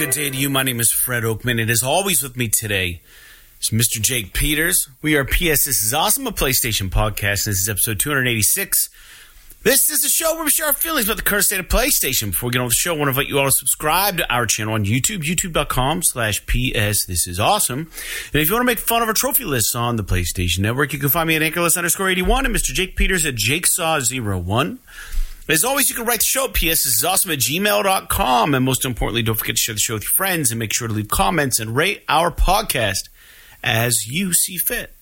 [0.00, 0.48] Good day to you.
[0.48, 3.02] My name is Fred Oakman, and as always with me today
[3.60, 4.00] is Mr.
[4.00, 4.88] Jake Peters.
[5.02, 7.46] We are PS This is Awesome, a PlayStation podcast.
[7.46, 8.88] and This is episode 286.
[9.62, 12.30] This is a show where we share our feelings about the current state of PlayStation.
[12.30, 14.32] Before we get on the show, I want to invite you all to subscribe to
[14.32, 17.90] our channel on YouTube, youtube.com slash PS This is Awesome.
[18.32, 20.94] And if you want to make fun of our trophy lists on the PlayStation Network,
[20.94, 22.72] you can find me at Anchorless underscore 81 and Mr.
[22.72, 24.78] Jake Peters at JakeSaw01.
[25.50, 28.54] As always, you can write the show PS is Awesome at gmail.com.
[28.54, 30.86] And most importantly, don't forget to share the show with your friends and make sure
[30.86, 33.08] to leave comments and rate our podcast
[33.62, 34.94] as you see fit.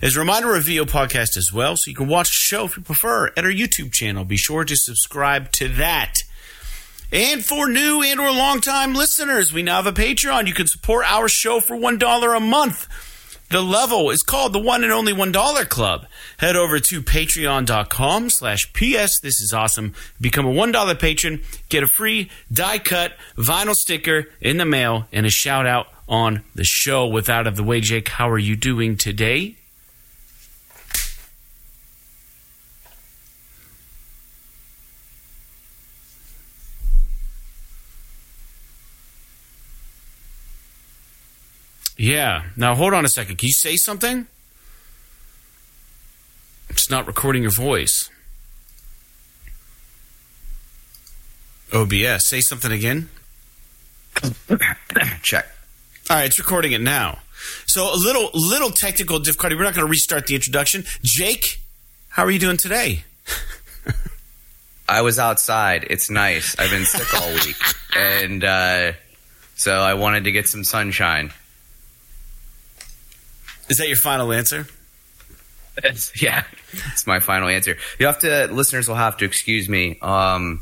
[0.00, 2.76] As a reminder, a video podcast as well, so you can watch the show if
[2.76, 4.24] you prefer at our YouTube channel.
[4.24, 6.22] Be sure to subscribe to that.
[7.12, 10.46] And for new and or long-time listeners, we now have a Patreon.
[10.46, 12.88] You can support our show for $1 a month.
[13.52, 16.06] The level is called the one and only $1 club.
[16.38, 19.20] Head over to patreon.com slash PS.
[19.20, 19.92] This is awesome.
[20.18, 21.42] Become a $1 patron.
[21.68, 26.42] Get a free die cut vinyl sticker in the mail and a shout out on
[26.54, 27.06] the show.
[27.06, 29.56] With out of the way, Jake, how are you doing today?
[41.96, 42.44] Yeah.
[42.56, 43.36] Now hold on a second.
[43.36, 44.26] Can you say something?
[46.68, 48.08] It's not recording your voice.
[51.72, 52.28] OBS.
[52.28, 53.08] Say something again.
[55.22, 55.46] Check.
[56.10, 57.18] All right, it's recording it now.
[57.66, 59.56] So a little little technical difficulty.
[59.56, 60.84] We're not going to restart the introduction.
[61.02, 61.60] Jake,
[62.08, 63.04] how are you doing today?
[64.88, 65.86] I was outside.
[65.88, 66.58] It's nice.
[66.58, 67.56] I've been sick all week,
[67.96, 68.92] and uh,
[69.56, 71.32] so I wanted to get some sunshine.
[73.72, 74.66] Is that your final answer?
[76.20, 76.44] Yeah,
[76.92, 77.78] it's my final answer.
[77.98, 79.98] You have to listeners will have to excuse me.
[80.02, 80.60] Um,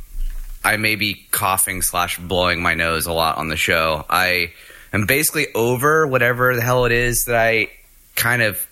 [0.65, 4.07] I may be coughing slash blowing my nose a lot on the show.
[4.09, 4.53] I
[4.93, 7.71] am basically over whatever the hell it is that I
[8.15, 8.65] kind of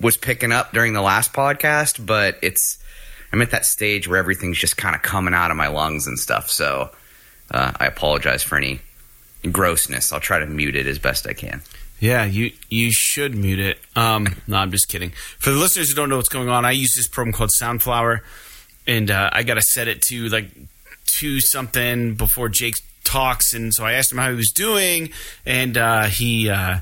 [0.00, 2.78] was picking up during the last podcast, but it's
[3.34, 6.18] I'm at that stage where everything's just kind of coming out of my lungs and
[6.18, 6.48] stuff.
[6.48, 6.88] So
[7.50, 8.80] uh, I apologize for any
[9.52, 10.10] grossness.
[10.10, 11.60] I'll try to mute it as best I can.
[12.04, 13.78] Yeah, you you should mute it.
[13.96, 15.12] Um, no, I'm just kidding.
[15.38, 18.20] For the listeners who don't know what's going on, I use this program called Soundflower,
[18.86, 20.50] and uh, I got to set it to like
[21.06, 25.12] two something before Jake talks, and so I asked him how he was doing,
[25.46, 26.80] and uh, he uh,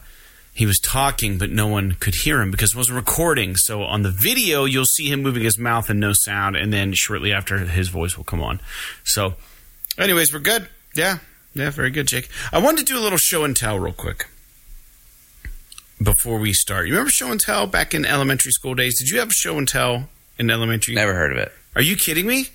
[0.52, 3.54] he was talking, but no one could hear him because it wasn't recording.
[3.54, 6.94] So on the video, you'll see him moving his mouth and no sound, and then
[6.94, 8.58] shortly after, his voice will come on.
[9.04, 9.34] So,
[9.96, 10.66] anyways, we're good.
[10.96, 11.18] Yeah,
[11.54, 12.28] yeah, very good, Jake.
[12.52, 14.26] I wanted to do a little show and tell real quick
[16.02, 16.86] before we start.
[16.86, 18.98] You remember show and tell back in elementary school days?
[18.98, 20.08] Did you have show and tell
[20.38, 20.94] in elementary?
[20.94, 21.52] Never heard of it.
[21.74, 22.46] Are you kidding me?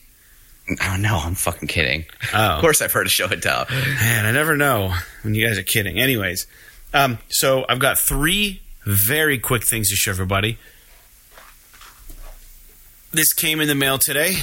[0.81, 2.05] Oh no, I'm fucking kidding.
[2.33, 2.37] Oh.
[2.37, 3.65] Of course, I've heard of show and tell.
[3.69, 5.97] Man, I never know when you guys are kidding.
[5.97, 6.45] Anyways,
[6.93, 10.57] um, so I've got three very quick things to show everybody.
[13.11, 14.37] This came in the mail today.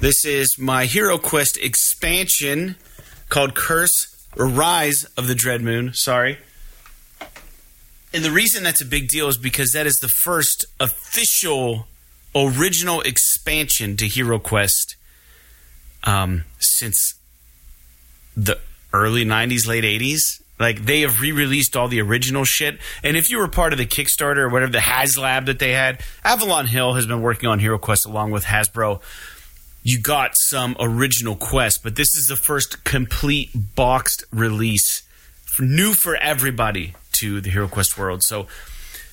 [0.00, 2.76] This is my Hero Quest expansion
[3.28, 5.94] called Curse or Rise of the Dread Moon.
[5.94, 6.38] Sorry.
[8.14, 11.88] And the reason that's a big deal is because that is the first official
[12.32, 14.94] original expansion to Hero Quest
[16.04, 17.14] um, since
[18.36, 18.60] the
[18.92, 20.40] early 90s, late 80s.
[20.60, 22.78] Like they have re-released all the original shit.
[23.02, 26.00] And if you were part of the Kickstarter or whatever the HasLab that they had,
[26.24, 29.02] Avalon Hill has been working on Hero Quest along with Hasbro.
[29.82, 35.02] You got some original quests, but this is the first complete boxed release,
[35.58, 38.22] new for everybody to the Hero Quest world.
[38.22, 38.46] So,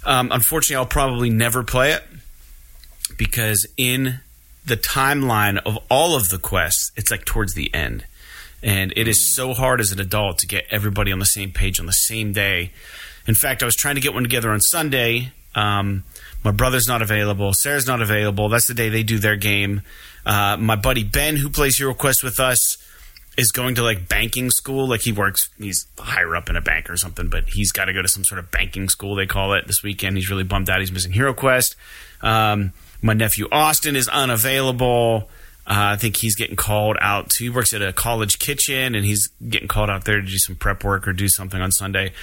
[0.05, 2.03] um, unfortunately, I'll probably never play it
[3.17, 4.19] because in
[4.65, 8.05] the timeline of all of the quests, it's like towards the end.
[8.63, 11.79] And it is so hard as an adult to get everybody on the same page
[11.79, 12.71] on the same day.
[13.27, 15.31] In fact, I was trying to get one together on Sunday.
[15.55, 16.03] Um,
[16.43, 17.53] my brother's not available.
[17.53, 18.49] Sarah's not available.
[18.49, 19.81] That's the day they do their game.
[20.25, 22.77] Uh, my buddy Ben, who plays Hero Quest with us,
[23.41, 24.87] is going to like banking school.
[24.87, 27.93] Like he works, he's higher up in a bank or something, but he's got to
[27.93, 30.15] go to some sort of banking school, they call it, this weekend.
[30.15, 30.79] He's really bummed out.
[30.79, 31.75] He's missing Hero Quest.
[32.21, 32.71] Um,
[33.01, 35.29] my nephew Austin is unavailable.
[35.65, 37.43] Uh, I think he's getting called out to.
[37.43, 40.55] He works at a college kitchen, and he's getting called out there to do some
[40.55, 42.13] prep work or do something on Sunday.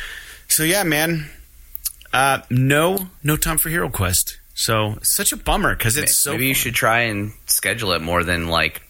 [0.48, 1.28] So yeah, man,
[2.12, 4.38] uh, no, no time for Hero Quest.
[4.54, 6.32] So such a bummer because it's so.
[6.32, 8.82] Maybe you should try and schedule it more than like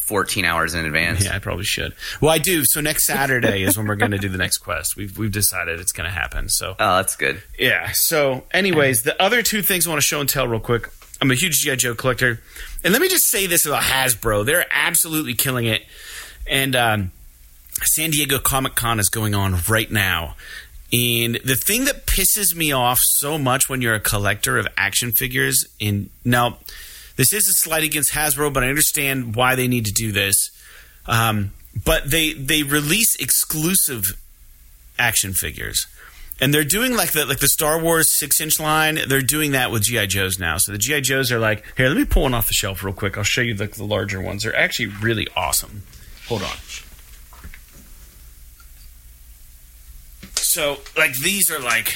[0.00, 1.24] 14 hours in advance.
[1.24, 1.94] Yeah, I probably should.
[2.20, 2.62] Well, I do.
[2.64, 4.96] So next Saturday is when we're going to do the next quest.
[4.96, 6.48] We've we've decided it's going to happen.
[6.48, 7.42] So Oh, that's good.
[7.58, 7.90] yeah.
[7.92, 10.90] So, anyways, the other two things I want to show and tell real quick.
[11.20, 12.40] I'm a huge GI Joe collector,
[12.84, 15.82] and let me just say this about Hasbro: they're absolutely killing it.
[16.46, 17.10] And um,
[17.82, 20.36] San Diego Comic Con is going on right now.
[20.92, 25.10] And the thing that pisses me off so much when you're a collector of action
[25.10, 26.58] figures, in now,
[27.16, 30.50] this is a slight against Hasbro, but I understand why they need to do this.
[31.06, 31.52] Um,
[31.84, 34.16] but they they release exclusive
[34.98, 35.86] action figures,
[36.40, 38.98] and they're doing like the like the Star Wars six inch line.
[39.08, 40.58] They're doing that with GI Joes now.
[40.58, 42.94] So the GI Joes are like, here, let me pull one off the shelf real
[42.94, 43.16] quick.
[43.16, 44.42] I'll show you the, the larger ones.
[44.42, 45.82] They're actually really awesome.
[46.28, 46.56] Hold on.
[50.34, 51.94] So like these are like,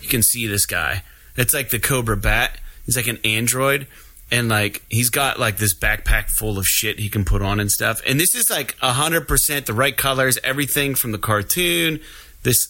[0.00, 1.02] you can see this guy.
[1.36, 2.58] It's like the Cobra Bat.
[2.86, 3.88] He's like an android
[4.30, 7.70] and like he's got like this backpack full of shit he can put on and
[7.70, 8.00] stuff.
[8.06, 12.00] And this is like hundred percent the right colors, everything from the cartoon.
[12.42, 12.68] This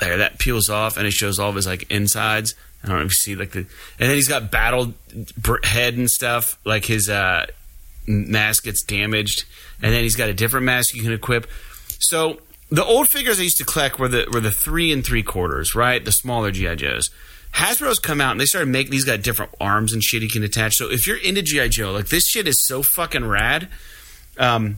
[0.00, 2.54] there that peels off and it shows all of his like insides.
[2.82, 3.68] I don't know if you see like the, and
[3.98, 4.94] then he's got battle
[5.62, 6.58] head and stuff.
[6.64, 7.46] Like his uh,
[8.06, 9.44] mask gets damaged,
[9.80, 11.48] and then he's got a different mask you can equip.
[12.00, 12.40] So
[12.70, 15.74] the old figures I used to collect were the were the three and three quarters,
[15.76, 16.04] right?
[16.04, 17.10] The smaller GI Joes.
[17.52, 20.42] Hasbro's come out and they started making these got different arms and shit you can
[20.42, 20.76] attach.
[20.76, 23.68] So if you're into GI Joe, like this shit is so fucking rad,
[24.38, 24.76] um,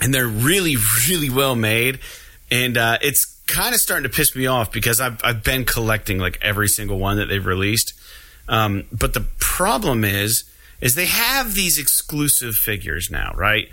[0.00, 0.76] and they're really
[1.08, 2.00] really well made,
[2.50, 6.18] and uh, it's kind of starting to piss me off because I've I've been collecting
[6.18, 7.94] like every single one that they've released.
[8.48, 10.44] Um, but the problem is
[10.80, 13.68] is they have these exclusive figures now, right?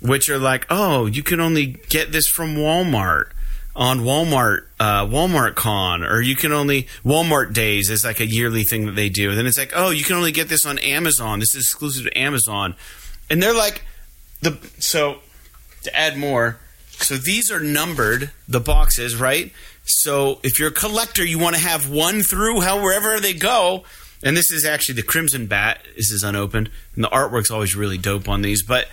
[0.00, 3.31] Which are like, oh, you can only get this from Walmart
[3.74, 8.64] on Walmart uh, Walmart Con, or you can only Walmart Days is like a yearly
[8.64, 9.30] thing that they do.
[9.30, 11.38] And then it's like, oh, you can only get this on Amazon.
[11.38, 12.74] This is exclusive to Amazon,
[13.30, 13.84] and they're like
[14.40, 15.18] the so
[15.84, 16.58] to add more.
[16.90, 19.52] So these are numbered, the boxes, right?
[19.84, 23.84] So if you're a collector, you want to have one through however they go.
[24.22, 25.80] And this is actually the Crimson Bat.
[25.96, 28.62] This is unopened, and the artwork's always really dope on these.
[28.62, 28.86] But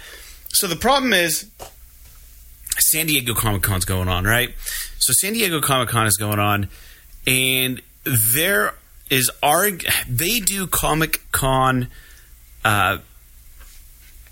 [0.47, 1.51] so the problem is
[2.81, 4.53] San Diego Comic Con's going on, right?
[4.97, 6.69] So San Diego Comic Con is going on,
[7.25, 8.75] and there
[9.09, 9.85] is arg.
[10.07, 11.87] They do Comic Con
[12.63, 12.99] uh,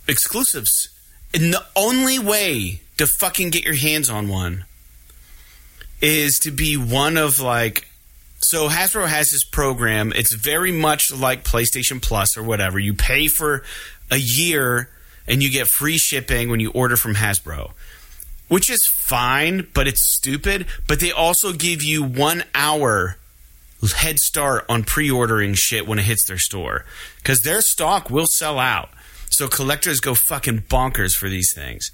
[0.07, 0.89] exclusives,
[1.33, 4.65] and the only way to fucking get your hands on one
[6.01, 7.87] is to be one of like.
[8.39, 10.13] So Hasbro has this program.
[10.15, 12.77] It's very much like PlayStation Plus or whatever.
[12.77, 13.63] You pay for
[14.11, 14.89] a year
[15.27, 17.71] and you get free shipping when you order from Hasbro
[18.47, 20.65] which is fine, but it's stupid.
[20.87, 23.17] But they also give you one hour
[23.95, 26.83] head start on pre-ordering shit when it hits their store
[27.17, 28.89] because their stock will sell out.
[29.29, 31.91] So collectors go fucking bonkers for these things.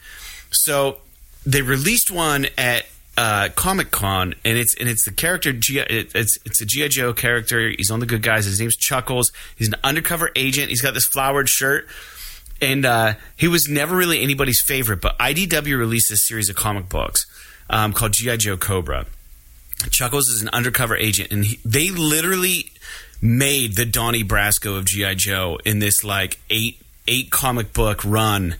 [0.51, 0.97] So
[1.45, 2.85] they released one at
[3.17, 7.13] uh, Comic Con, and it's and it's the character G, it's it's a GI Joe
[7.13, 7.69] character.
[7.69, 8.45] He's on the good guys.
[8.45, 9.31] His name's Chuckles.
[9.55, 10.69] He's an undercover agent.
[10.69, 11.87] He's got this flowered shirt
[12.63, 15.01] and uh, he was never really anybody's favorite.
[15.01, 17.25] But IDW released a series of comic books
[17.69, 19.05] um, called GI Joe Cobra.
[19.89, 22.71] Chuckles is an undercover agent, and he, they literally
[23.21, 28.55] made the Donnie Brasco of GI Joe in this like eight eight comic book run,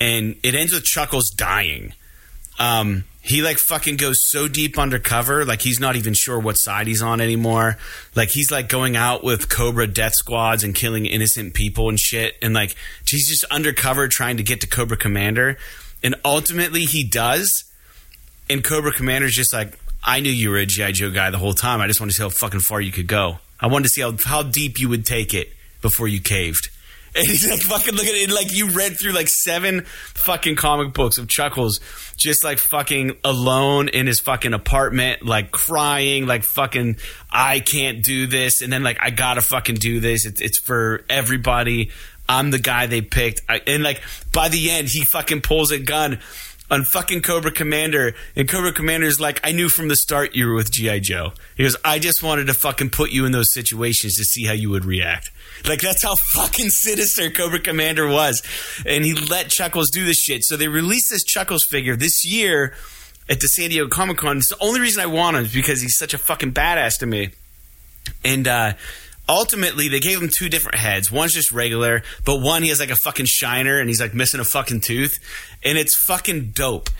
[0.00, 1.94] and it ends with Chuckles dying.
[2.58, 6.86] Um, he like fucking goes so deep undercover, like he's not even sure what side
[6.86, 7.76] he's on anymore.
[8.14, 12.36] Like he's like going out with Cobra death squads and killing innocent people and shit,
[12.40, 12.74] and like
[13.06, 15.58] he's just undercover trying to get to Cobra Commander,
[16.02, 17.64] and ultimately he does.
[18.50, 21.52] And Cobra Commander's just like, I knew you were a GI Joe guy the whole
[21.52, 21.82] time.
[21.82, 23.40] I just wanted to see how fucking far you could go.
[23.60, 26.70] I wanted to see how how deep you would take it before you caved.
[27.14, 30.92] And he's like fucking looking at it like you read through like seven fucking comic
[30.92, 31.80] books of Chuckles
[32.18, 36.96] just like fucking alone in his fucking apartment, like crying, like fucking
[37.30, 40.26] I can't do this, and then like I gotta fucking do this.
[40.26, 41.90] It's, it's for everybody.
[42.28, 44.02] I'm the guy they picked, I, and like
[44.34, 46.18] by the end, he fucking pulls a gun
[46.70, 50.54] on fucking Cobra Commander, and Cobra Commander's like, I knew from the start you were
[50.54, 50.98] with G.I.
[50.98, 51.32] Joe.
[51.56, 54.52] He goes, I just wanted to fucking put you in those situations to see how
[54.52, 55.30] you would react.
[55.66, 58.42] Like that's how fucking sinister Cobra Commander was.
[58.86, 60.44] And he let Chuckles do this shit.
[60.44, 62.74] So they released this Chuckles figure this year
[63.28, 64.38] at the San Diego Comic Con.
[64.38, 67.06] It's the only reason I want him is because he's such a fucking badass to
[67.06, 67.30] me.
[68.24, 68.72] And uh
[69.28, 71.12] ultimately they gave him two different heads.
[71.12, 74.40] One's just regular, but one he has like a fucking shiner and he's like missing
[74.40, 75.18] a fucking tooth.
[75.62, 76.90] And it's fucking dope.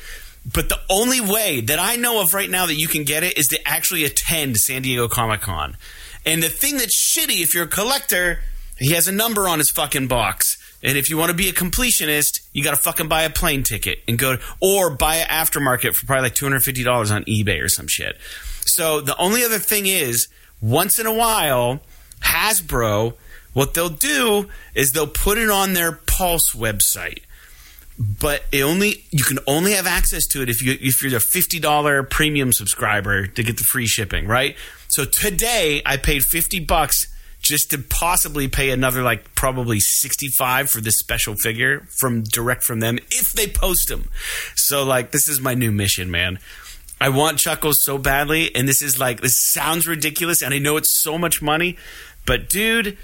[0.51, 3.37] But the only way that I know of right now that you can get it
[3.37, 5.77] is to actually attend San Diego Comic Con.
[6.29, 8.41] And the thing that's shitty if you're a collector,
[8.77, 10.59] he has a number on his fucking box.
[10.83, 13.63] And if you want to be a completionist, you got to fucking buy a plane
[13.63, 17.71] ticket and go to, or buy an aftermarket for probably like $250 on eBay or
[17.71, 18.19] some shit.
[18.61, 20.29] So the only other thing is,
[20.61, 21.81] once in a while,
[22.21, 23.15] Hasbro,
[23.55, 27.23] what they'll do is they'll put it on their Pulse website.
[27.99, 31.21] But it only you can only have access to it if you if you're a
[31.21, 34.57] fifty dollar premium subscriber to get the free shipping, right?
[34.89, 37.07] So today I paid fifty bucks
[37.41, 42.81] just to possibly pay another like probably 65 for this special figure from direct from
[42.81, 44.09] them if they post them.
[44.57, 46.41] So like this is my new mission, man.
[47.01, 50.77] I want Chuckles so badly and this is like this sounds ridiculous and I know
[50.77, 51.77] it's so much money,
[52.27, 52.99] but dude,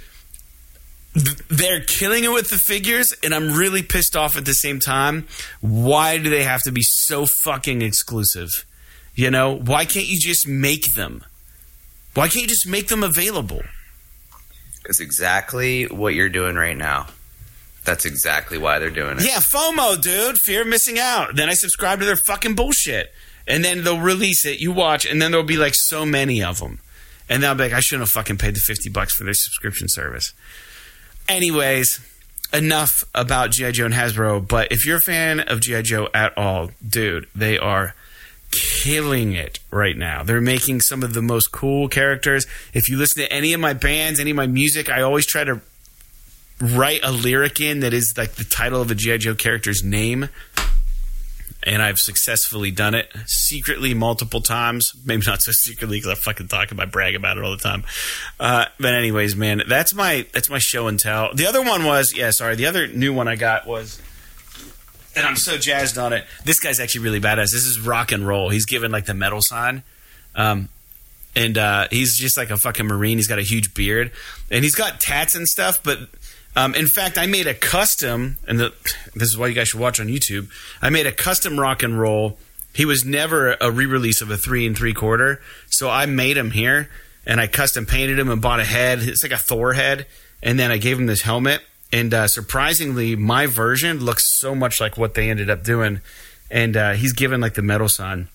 [1.49, 5.27] they're killing it with the figures and I'm really pissed off at the same time.
[5.61, 8.65] Why do they have to be so fucking exclusive?
[9.15, 11.25] You know, why can't you just make them?
[12.15, 13.63] Why can't you just make them available?
[14.83, 17.07] Because exactly what you're doing right now.
[17.85, 19.25] That's exactly why they're doing it.
[19.25, 20.39] Yeah, FOMO, dude.
[20.39, 21.37] Fear of missing out.
[21.37, 23.13] Then I subscribe to their fucking bullshit.
[23.47, 26.61] And then they'll release it, you watch, and then there'll be like so many of
[26.61, 26.81] them.
[27.29, 29.35] And then I'll be like, I shouldn't have fucking paid the 50 bucks for their
[29.35, 30.33] subscription service.
[31.29, 32.01] Anyways,
[32.53, 33.73] enough about G.I.
[33.73, 34.47] Joe and Hasbro.
[34.47, 35.83] But if you're a fan of G.I.
[35.83, 37.95] Joe at all, dude, they are
[38.51, 40.23] killing it right now.
[40.23, 42.47] They're making some of the most cool characters.
[42.73, 45.45] If you listen to any of my bands, any of my music, I always try
[45.45, 45.61] to
[46.61, 49.19] write a lyric in that is like the title of a G.I.
[49.19, 50.29] Joe character's name.
[51.67, 54.93] And I've successfully done it secretly multiple times.
[55.05, 57.85] Maybe not so secretly because I fucking talk about brag about it all the time.
[58.39, 61.35] Uh, but anyways, man, that's my that's my show and tell.
[61.35, 62.55] The other one was yeah, sorry.
[62.57, 64.01] The other new one I got was
[65.17, 66.25] and I'm so jazzed on it.
[66.45, 67.53] This guy's actually really badass.
[67.53, 68.51] This is rock and roll.
[68.51, 69.83] He's given like the metal sign.
[70.35, 70.69] Um,
[71.37, 73.19] and uh, he's just like a fucking marine.
[73.19, 74.13] He's got a huge beard,
[74.51, 75.83] and he's got tats and stuff.
[75.83, 75.99] But
[76.57, 78.73] um, in fact, I made a custom, and the,
[79.15, 80.49] this is why you guys should watch on YouTube.
[80.81, 82.39] I made a custom rock and roll.
[82.73, 86.53] He was never a re-release of a three and three quarter, so I made him
[86.53, 86.91] here,
[87.27, 89.01] and I custom painted him and bought a head.
[89.01, 90.07] It's like a Thor head,
[90.43, 91.63] and then I gave him this helmet.
[91.93, 96.01] And uh, surprisingly, my version looks so much like what they ended up doing,
[96.51, 98.29] and uh, he's given like the metal sign.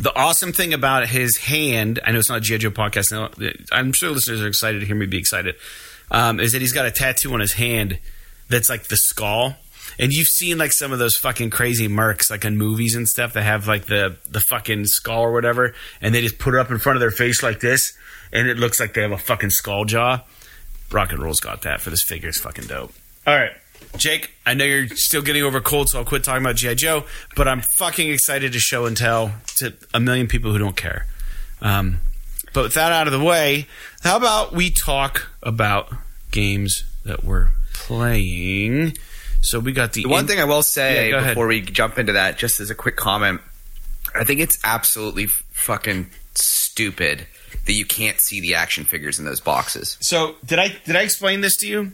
[0.00, 2.58] The awesome thing about his hand, I know it's not a G.I.
[2.58, 3.52] Joe podcast now.
[3.72, 5.56] I'm sure listeners are excited to hear me be excited.
[6.10, 7.98] Um, is that he's got a tattoo on his hand
[8.48, 9.56] that's like the skull,
[9.98, 13.32] and you've seen like some of those fucking crazy mercs like in movies and stuff
[13.34, 16.70] that have like the the fucking skull or whatever, and they just put it up
[16.70, 17.96] in front of their face like this,
[18.32, 20.20] and it looks like they have a fucking skull jaw.
[20.90, 22.28] Rock and roll's got that for this figure.
[22.28, 22.92] It's fucking dope.
[23.26, 23.52] All right.
[23.96, 26.74] Jake, I know you're still getting over cold, so I'll quit talking about G.I.
[26.74, 30.76] Joe, but I'm fucking excited to show and tell to a million people who don't
[30.76, 31.06] care.
[31.60, 31.98] Um,
[32.52, 33.66] but with that out of the way,
[34.02, 35.92] how about we talk about
[36.30, 38.96] games that we're playing?
[39.42, 41.98] So we got the, The one in- thing I will say Yeah, before we jump
[41.98, 43.40] into that, just as a quick comment,
[44.14, 47.26] I think it's absolutely fucking stupid
[47.66, 49.96] that you can't see the action figures in those boxes.
[50.00, 51.92] So did I did I explain this to you?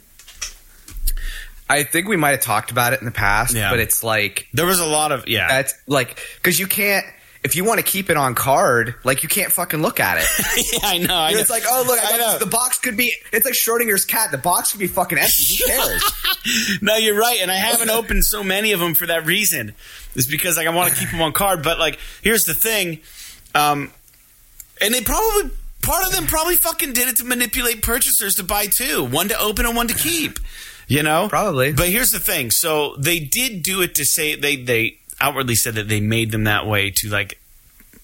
[1.68, 3.70] I think we might have talked about it in the past, Yeah.
[3.70, 5.48] but it's like There was a lot of yeah.
[5.48, 7.04] that's like because you can't
[7.46, 10.72] if you want to keep it on card, like you can't fucking look at it.
[10.82, 11.14] yeah, I know.
[11.16, 11.38] I know.
[11.38, 12.30] it's like, oh look, I I got know.
[12.32, 13.14] this- the box could be.
[13.32, 14.30] It's like Schrodinger's cat.
[14.32, 15.44] The box could be fucking empty.
[15.56, 16.78] Who cares?
[16.82, 19.74] no, you're right, and I haven't opened so many of them for that reason.
[20.14, 21.62] It's because like I want to keep them on card.
[21.62, 23.00] But like, here's the thing,
[23.54, 23.90] um,
[24.80, 25.50] and they probably
[25.82, 29.38] part of them probably fucking did it to manipulate purchasers to buy two, one to
[29.38, 30.38] open and one to keep.
[30.88, 31.72] You know, Probably.
[31.72, 35.75] But here's the thing: so they did do it to say they they outwardly said
[35.75, 37.38] that they made them that way to like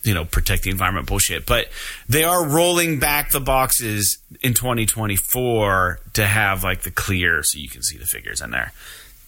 [0.02, 1.68] you know protect the environment bullshit but
[2.08, 7.68] they are rolling back the boxes in 2024 to have like the clear so you
[7.68, 8.72] can see the figures in there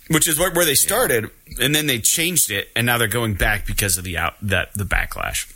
[0.08, 3.34] which is where, where they started and then they changed it and now they're going
[3.34, 5.50] back because of the out that the backlash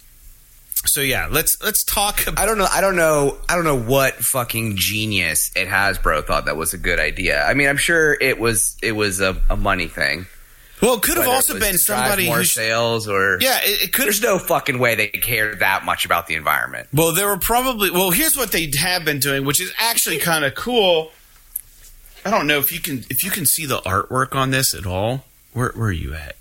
[0.86, 2.68] so yeah let's let's talk about I don't know.
[2.70, 3.36] I don't know.
[3.48, 7.42] I don't know what fucking genius at Hasbro thought that was a good idea.
[7.42, 8.76] I mean, I'm sure it was.
[8.80, 10.26] It was a, a money thing.
[10.80, 14.06] Well it could have also been somebody more who sales or yeah it, it could
[14.06, 16.88] There's no fucking way they cared that much about the environment.
[16.92, 17.90] Well, there were probably.
[17.90, 21.10] Well, here's what they have been doing, which is actually kind of cool.
[22.24, 24.86] I don't know if you can if you can see the artwork on this at
[24.86, 25.24] all.
[25.52, 26.36] Where where are you at?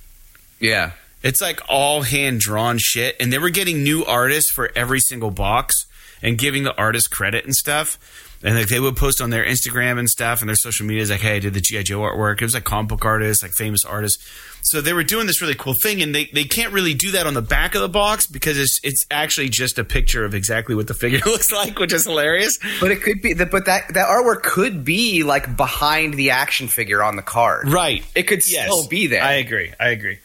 [0.59, 0.91] Yeah.
[1.23, 5.31] It's like all hand drawn shit, and they were getting new artists for every single
[5.31, 5.85] box
[6.21, 7.97] and giving the artist credit and stuff.
[8.43, 11.21] And like they would post on their Instagram and stuff and their social medias, like,
[11.21, 13.83] "Hey, I did the GI Joe artwork." It was like comic book artists, like famous
[13.83, 14.23] artists.
[14.61, 17.25] So they were doing this really cool thing, and they, they can't really do that
[17.25, 20.75] on the back of the box because it's it's actually just a picture of exactly
[20.75, 22.59] what the figure looks like, which is hilarious.
[22.79, 23.33] But it could be.
[23.33, 27.69] But that that artwork could be like behind the action figure on the card.
[27.69, 28.03] Right.
[28.13, 29.23] It could still be there.
[29.23, 29.73] I agree.
[29.79, 30.19] I agree.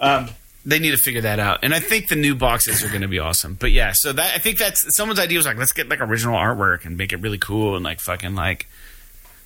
[0.00, 0.28] Um,
[0.66, 3.08] they need to figure that out, and I think the new boxes are going to
[3.08, 3.54] be awesome.
[3.54, 6.36] But yeah, so that I think that's someone's idea was like, let's get like original
[6.36, 8.66] artwork and make it really cool and like fucking like,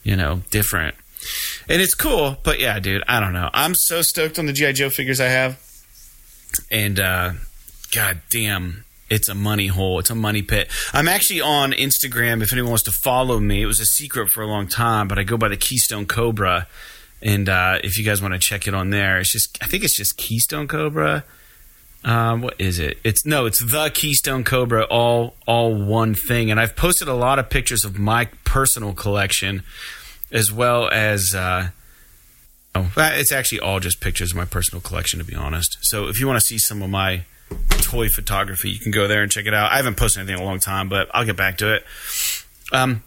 [0.04, 0.94] you know, different.
[1.68, 2.36] and it's cool.
[2.42, 3.50] But yeah, dude, I don't know.
[3.52, 5.60] I'm so stoked on the GI Joe figures I have,
[6.70, 7.32] and uh,
[7.94, 8.84] god damn.
[9.10, 9.98] It's a money hole.
[10.00, 10.68] It's a money pit.
[10.92, 12.42] I'm actually on Instagram.
[12.42, 15.18] If anyone wants to follow me, it was a secret for a long time, but
[15.18, 16.66] I go by the Keystone Cobra.
[17.22, 19.84] And uh, if you guys want to check it on there, it's just I think
[19.84, 21.24] it's just Keystone Cobra.
[22.04, 22.98] Um, what is it?
[23.02, 26.50] It's no, it's the Keystone Cobra, all all one thing.
[26.50, 29.62] And I've posted a lot of pictures of my personal collection,
[30.30, 31.70] as well as uh,
[32.74, 35.78] oh, it's actually all just pictures of my personal collection, to be honest.
[35.80, 37.24] So if you want to see some of my
[37.70, 39.72] toy photography, you can go there and check it out.
[39.72, 41.84] I haven't posted anything in a long time, but I'll get back to it.
[42.72, 43.02] Um,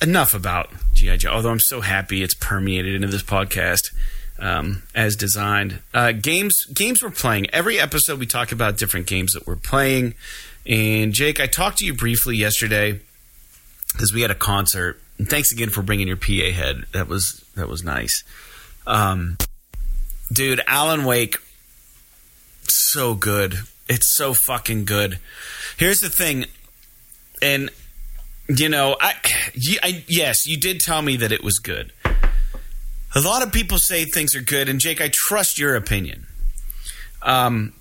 [0.00, 1.30] enough about GI Joe.
[1.30, 3.94] Although I'm so happy it's permeated into this podcast
[4.38, 5.80] um, as designed.
[5.94, 7.48] Uh, games games we're playing.
[7.50, 10.14] Every episode we talk about different games that we're playing.
[10.66, 13.00] And Jake, I talked to you briefly yesterday
[13.92, 15.00] because we had a concert.
[15.18, 16.84] And thanks again for bringing your PA head.
[16.92, 18.22] That was that was nice.
[18.86, 19.38] Um,
[20.32, 21.36] dude, Alan Wake,
[22.64, 23.60] so good.
[23.88, 25.18] It's so fucking good.
[25.76, 26.46] Here's the thing,
[27.40, 27.70] and
[28.48, 29.14] you know, I,
[29.82, 31.92] I, yes, you did tell me that it was good.
[33.14, 36.26] A lot of people say things are good, and Jake, I trust your opinion.
[37.22, 37.72] Um,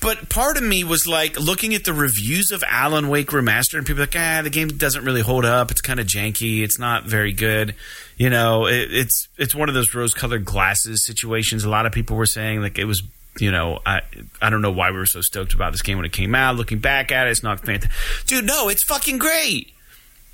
[0.00, 3.86] but part of me was like looking at the reviews of Alan Wake Remastered, and
[3.86, 5.70] people like, ah, the game doesn't really hold up.
[5.70, 6.62] It's kind of janky.
[6.62, 7.74] It's not very good.
[8.16, 11.64] You know, it, it's it's one of those rose-colored glasses situations.
[11.64, 13.02] A lot of people were saying like it was
[13.38, 14.02] you know, I
[14.40, 16.56] I don't know why we were so stoked about this game when it came out.
[16.56, 17.90] Looking back at it, it's not fantastic.
[18.26, 19.72] Dude, no, it's fucking great.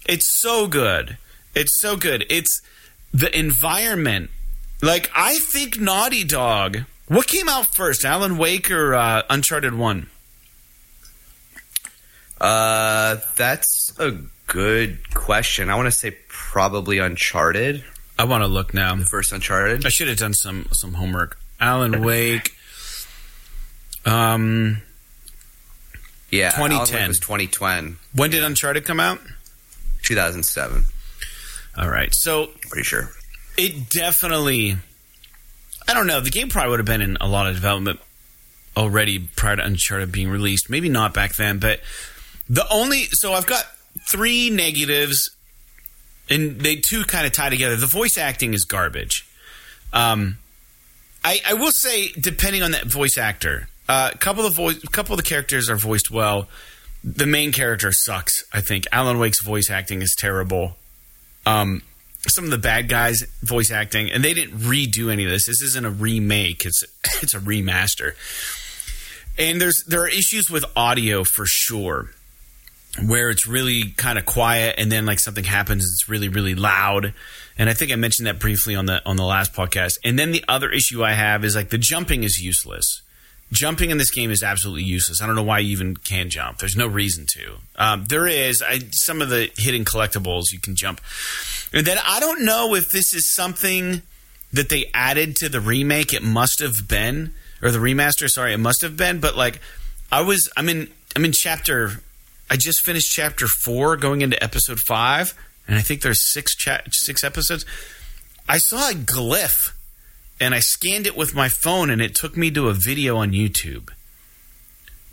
[0.06, 1.18] It's so good.
[1.54, 2.24] It's so good.
[2.30, 2.60] It's
[3.12, 4.30] the environment.
[4.82, 6.80] Like I think Naughty Dog.
[7.06, 10.08] What came out first, Alan Wake or uh, Uncharted One?
[12.40, 14.12] Uh, that's a
[14.46, 15.70] good question.
[15.70, 17.82] I want to say probably Uncharted.
[18.18, 18.94] I want to look now.
[18.96, 19.86] The first Uncharted.
[19.86, 21.38] I should have done some some homework.
[21.60, 22.52] Alan Wake.
[24.08, 24.82] Um,
[26.30, 27.98] yeah, 2010 was 2010.
[28.14, 29.20] When did Uncharted come out?
[30.02, 30.84] 2007.
[31.76, 33.10] All right, so pretty sure
[33.58, 34.76] it definitely.
[35.86, 36.20] I don't know.
[36.20, 38.00] The game probably would have been in a lot of development
[38.76, 40.70] already prior to Uncharted being released.
[40.70, 41.80] Maybe not back then, but
[42.48, 43.64] the only so I've got
[44.08, 45.30] three negatives,
[46.30, 47.76] and they two kind of tie together.
[47.76, 49.26] The voice acting is garbage.
[49.92, 50.38] Um,
[51.24, 55.14] I, I will say, depending on that voice actor, a uh, couple of voice, couple
[55.14, 56.46] of the characters are voiced well.
[57.02, 58.44] The main character sucks.
[58.52, 60.76] I think Alan Wake's voice acting is terrible.
[61.46, 61.82] Um,
[62.26, 65.46] some of the bad guys voice acting, and they didn't redo any of this.
[65.46, 66.82] This isn't a remake; it's
[67.22, 68.12] it's a remaster.
[69.38, 72.10] And there's there are issues with audio for sure,
[73.06, 77.14] where it's really kind of quiet, and then like something happens, it's really really loud.
[77.56, 79.98] And I think I mentioned that briefly on the on the last podcast.
[80.04, 83.00] And then the other issue I have is like the jumping is useless
[83.52, 85.22] jumping in this game is absolutely useless.
[85.22, 86.58] I don't know why you even can jump.
[86.58, 87.54] There's no reason to.
[87.76, 91.00] Um, there is I, some of the hidden collectibles you can jump,
[91.72, 94.02] and then I don't know if this is something
[94.52, 96.12] that they added to the remake.
[96.12, 98.28] It must have been, or the remaster.
[98.28, 99.20] Sorry, it must have been.
[99.20, 99.60] But like,
[100.10, 102.00] I was, I'm in, I'm in chapter.
[102.50, 105.34] I just finished chapter four, going into episode five,
[105.66, 107.66] and I think there's six cha- six episodes.
[108.48, 109.72] I saw a glyph
[110.40, 113.32] and I scanned it with my phone and it took me to a video on
[113.32, 113.90] YouTube.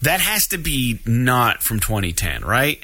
[0.02, 2.84] That has to be not from 2010, right?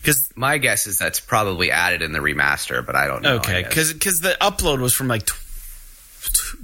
[0.00, 3.36] Because my guess is that's probably added in the remaster, but I don't know.
[3.36, 5.34] Okay, because because the upload was from like t-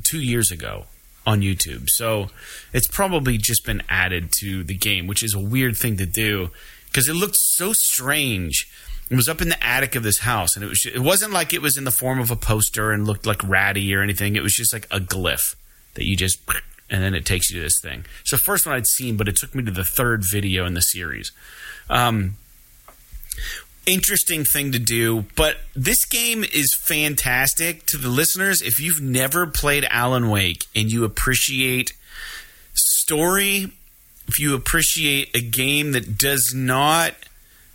[0.03, 0.87] two years ago
[1.27, 2.31] on YouTube, so
[2.73, 6.51] it's probably just been added to the game, which is a weird thing to do
[6.87, 8.71] because it looked so strange
[9.11, 11.53] it was up in the attic of this house, and it was it wasn't like
[11.53, 14.37] it was in the form of a poster and looked like ratty or anything.
[14.37, 15.55] It was just like a glyph
[15.95, 16.41] that you just
[16.91, 18.05] and then it takes you to this thing.
[18.25, 20.81] So first one I'd seen, but it took me to the third video in the
[20.81, 21.33] series.
[21.89, 22.37] Um,
[23.87, 28.61] interesting thing to do, but this game is fantastic to the listeners.
[28.61, 31.93] If you've never played Alan Wake and you appreciate
[32.75, 33.73] story,
[34.29, 37.15] if you appreciate a game that does not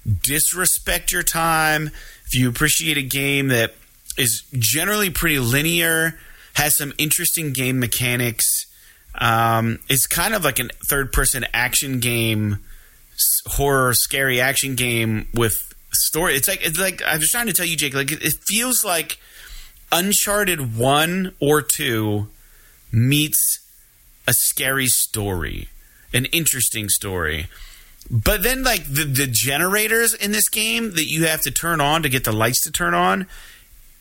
[0.06, 1.88] disrespect your time,
[2.26, 3.74] if you appreciate a game that
[4.18, 6.20] is generally pretty linear,
[6.56, 8.66] has some interesting game mechanics,
[9.16, 12.60] um, it's kind of like a third person action game,
[13.48, 15.54] horror, scary action game with
[15.92, 16.36] story.
[16.36, 17.94] It's like it's like I was trying to tell you, Jake.
[17.94, 19.18] Like it, it feels like
[19.92, 22.28] Uncharted one or two
[22.94, 23.60] meets
[24.26, 25.68] a scary story,
[26.14, 27.48] an interesting story.
[28.12, 32.04] But then, like the, the generators in this game that you have to turn on
[32.04, 33.26] to get the lights to turn on,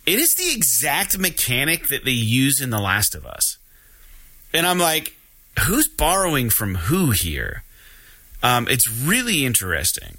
[0.05, 3.59] it is the exact mechanic that they use in The Last of Us.
[4.53, 5.15] And I'm like,
[5.61, 7.63] who's borrowing from who here?
[8.43, 10.17] Um, it's really interesting,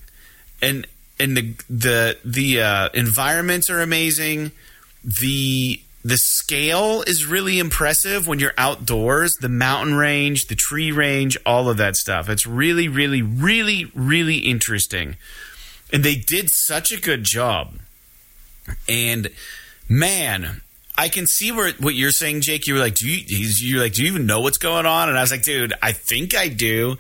[0.62, 0.88] and
[1.19, 4.51] and the the the uh, environments are amazing.
[5.04, 9.34] The the scale is really impressive when you're outdoors.
[9.40, 12.28] The mountain range, the tree range, all of that stuff.
[12.28, 15.18] It's really, really, really, really interesting,
[15.94, 17.76] and they did such a good job.
[18.88, 19.30] And
[19.88, 20.62] man,
[20.98, 22.68] I can see where what you're saying, Jake.
[22.68, 23.24] You were like, do you?
[23.28, 25.10] You're like, do you even know what's going on?
[25.10, 26.98] And I was like, dude, I think I do.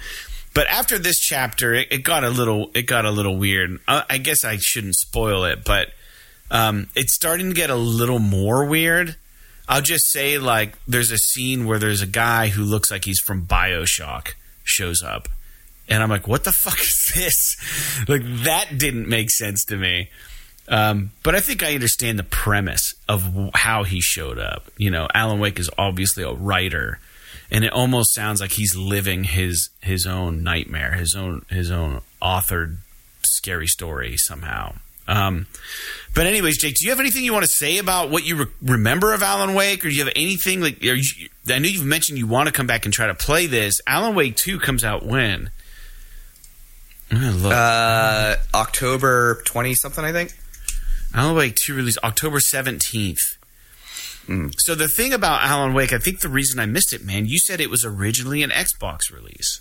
[0.53, 3.79] But after this chapter, it, it got a little, it got a little weird.
[3.87, 5.89] I, I guess I shouldn't spoil it, but
[6.51, 9.15] um, it's starting to get a little more weird.
[9.69, 13.21] I'll just say, like, there's a scene where there's a guy who looks like he's
[13.21, 14.33] from Bioshock
[14.63, 15.29] shows up,
[15.87, 18.03] and I'm like, what the fuck is this?
[18.07, 20.09] like, that didn't make sense to me.
[20.67, 24.69] Um, but I think I understand the premise of how he showed up.
[24.77, 26.99] You know, Alan Wake is obviously a writer,
[27.49, 32.01] and it almost sounds like he's living his his own nightmare, his own his own
[32.21, 32.77] authored
[33.23, 34.75] scary story somehow.
[35.11, 35.47] Um,
[36.15, 38.45] but anyways, Jake, do you have anything you want to say about what you re-
[38.61, 40.81] remember of Alan Wake, or do you have anything like?
[40.81, 41.01] You,
[41.47, 43.81] I know you've mentioned you want to come back and try to play this.
[43.85, 45.51] Alan Wake Two comes out when?
[47.13, 50.33] Uh, October twenty something, I think.
[51.13, 53.37] Alan Wake 2 release October 17th.
[54.27, 54.53] Mm.
[54.59, 57.37] So the thing about Alan Wake, I think the reason I missed it, man, you
[57.37, 59.59] said it was originally an Xbox release.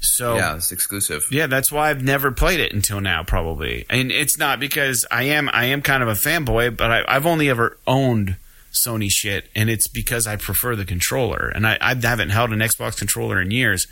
[0.00, 1.26] So yeah, it's exclusive.
[1.30, 3.84] Yeah, that's why I've never played it until now, probably.
[3.90, 7.26] And it's not because I am I am kind of a fanboy, but I, have
[7.26, 8.36] only ever owned
[8.72, 12.60] Sony shit, and it's because I prefer the controller, and I, I haven't held an
[12.60, 13.86] Xbox controller in years.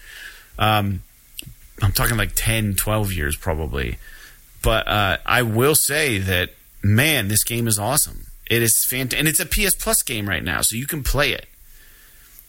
[0.58, 1.02] Um,
[1.82, 3.98] I'm talking like 10, 12 years probably.
[4.62, 6.50] But uh, I will say that
[6.82, 8.26] man, this game is awesome.
[8.50, 11.32] It is fantastic, and it's a PS Plus game right now, so you can play
[11.32, 11.46] it.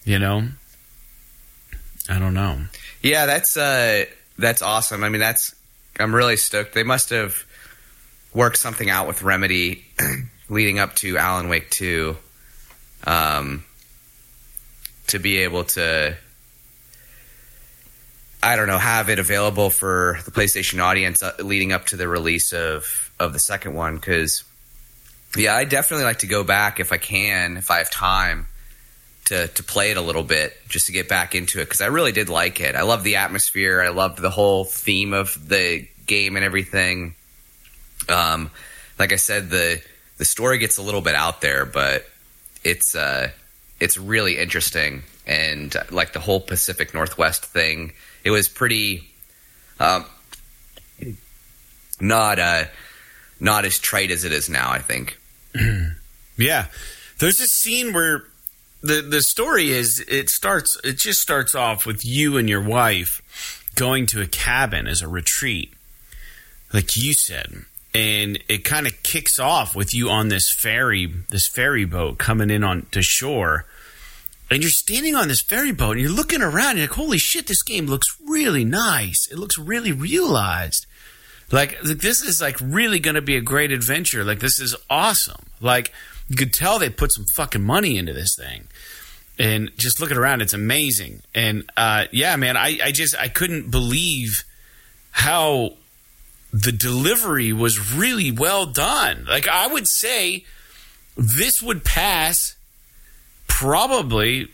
[0.05, 0.49] You know,
[2.09, 2.61] I don't know.
[3.01, 4.05] Yeah, that's uh,
[4.37, 5.03] that's awesome.
[5.03, 5.55] I mean, that's
[5.99, 6.73] I'm really stoked.
[6.73, 7.45] They must have
[8.33, 9.85] worked something out with Remedy
[10.49, 12.17] leading up to Alan Wake Two,
[13.05, 13.63] um,
[15.07, 16.17] to be able to.
[18.41, 22.07] I don't know, have it available for the PlayStation audience uh, leading up to the
[22.07, 24.45] release of of the second one because
[25.35, 28.47] yeah, I definitely like to go back if I can, if I have time
[29.29, 31.87] to to play it a little bit just to get back into it because I
[31.87, 32.75] really did like it.
[32.75, 33.81] I love the atmosphere.
[33.81, 37.15] I loved the whole theme of the game and everything.
[38.09, 38.49] Um,
[38.97, 39.81] like I said, the
[40.17, 42.05] the story gets a little bit out there, but
[42.63, 43.29] it's uh,
[43.79, 47.93] it's really interesting and uh, like the whole Pacific Northwest thing.
[48.23, 49.11] It was pretty
[49.79, 50.05] um,
[52.01, 52.63] not uh
[53.39, 54.71] not as trite as it is now.
[54.71, 55.19] I think.
[56.37, 56.65] yeah,
[57.19, 58.23] there's a scene where
[58.81, 63.21] the the story is it starts it just starts off with you and your wife
[63.75, 65.73] going to a cabin as a retreat,
[66.73, 71.47] like you said, and it kind of kicks off with you on this ferry this
[71.47, 73.65] ferry boat coming in on to shore.
[74.51, 77.19] And you're standing on this ferry boat and you're looking around and you're like, holy
[77.19, 79.27] shit, this game looks really nice.
[79.31, 80.87] It looks really realized.
[81.51, 84.23] Like, this is like really going to be a great adventure.
[84.23, 85.45] Like this is awesome.
[85.61, 85.91] Like
[86.29, 88.67] you could tell they put some fucking money into this thing.
[89.37, 91.21] And just looking around, it's amazing.
[91.33, 94.43] And uh, yeah, man, I, I just I couldn't believe
[95.11, 95.73] how
[96.51, 99.25] the delivery was really well done.
[99.27, 100.45] Like I would say
[101.17, 102.55] this would pass
[103.47, 104.49] probably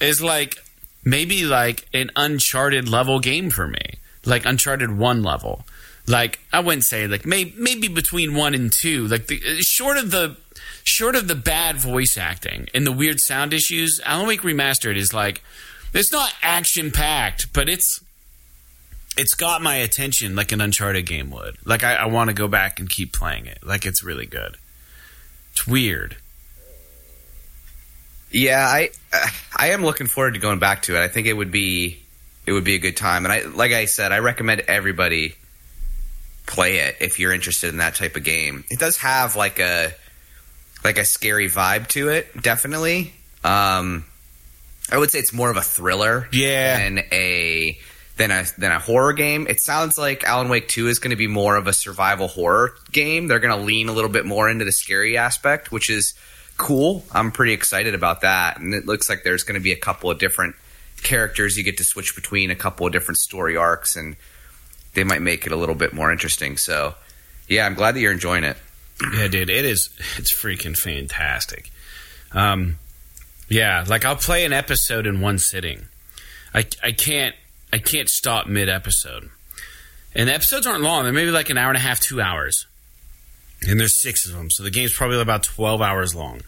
[0.00, 0.56] as like
[1.04, 3.98] maybe like an uncharted level game for me.
[4.26, 5.64] Like Uncharted 1 level
[6.10, 9.06] like I wouldn't say like maybe maybe between one and two.
[9.06, 10.36] Like the short of the
[10.90, 15.14] short of the bad voice acting and the weird sound issues, Alan Wake Remastered is
[15.14, 15.42] like
[15.94, 18.00] it's not action packed, but it's
[19.16, 21.56] it's got my attention like an Uncharted game would.
[21.64, 23.58] Like I, I want to go back and keep playing it.
[23.64, 24.56] Like it's really good.
[25.52, 26.16] It's weird.
[28.30, 28.90] Yeah, I
[29.56, 31.02] I am looking forward to going back to it.
[31.02, 32.00] I think it would be
[32.46, 33.24] it would be a good time.
[33.24, 35.34] And I like I said, I recommend everybody
[36.46, 38.64] play it if you're interested in that type of game.
[38.70, 39.92] It does have like a
[40.84, 43.12] like a scary vibe to it, definitely.
[43.44, 44.04] Um,
[44.90, 47.78] I would say it's more of a thriller, yeah, than a
[48.16, 49.46] than a than a horror game.
[49.48, 52.74] It sounds like Alan Wake Two is going to be more of a survival horror
[52.92, 53.28] game.
[53.28, 56.14] They're going to lean a little bit more into the scary aspect, which is
[56.56, 57.04] cool.
[57.12, 60.10] I'm pretty excited about that, and it looks like there's going to be a couple
[60.10, 60.56] of different
[61.02, 64.16] characters you get to switch between, a couple of different story arcs, and
[64.94, 66.56] they might make it a little bit more interesting.
[66.56, 66.94] So,
[67.48, 68.58] yeah, I'm glad that you're enjoying it.
[69.14, 69.90] Yeah, dude, it is.
[70.16, 71.70] It's freaking fantastic.
[72.32, 72.78] Um,
[73.48, 75.86] yeah, like I'll play an episode in one sitting.
[76.54, 77.34] I I can't
[77.72, 79.30] I can't stop mid episode.
[80.14, 82.66] And the episodes aren't long; they're maybe like an hour and a half, two hours.
[83.68, 86.40] And there's six of them, so the game's probably about twelve hours long.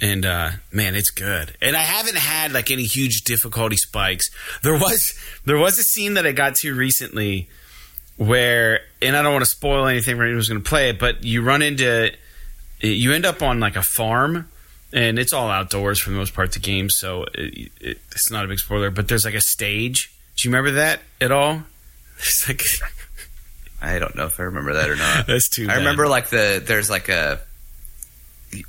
[0.00, 1.56] And uh, man, it's good.
[1.60, 4.30] And I haven't had like any huge difficulty spikes.
[4.62, 7.48] There was there was a scene that I got to recently
[8.16, 10.98] where, and I don't want to spoil anything for anyone who's going to play it,
[10.98, 12.12] but you run into,
[12.80, 14.48] you end up on like a farm,
[14.92, 16.52] and it's all outdoors for the most part.
[16.52, 18.90] The game, so it, it, it's not a big spoiler.
[18.90, 20.12] But there's like a stage.
[20.36, 21.62] Do you remember that at all?
[22.18, 22.62] It's like
[23.82, 25.26] I don't know if I remember that or not.
[25.26, 25.64] that's too.
[25.64, 25.78] I bad.
[25.78, 27.40] remember like the there's like a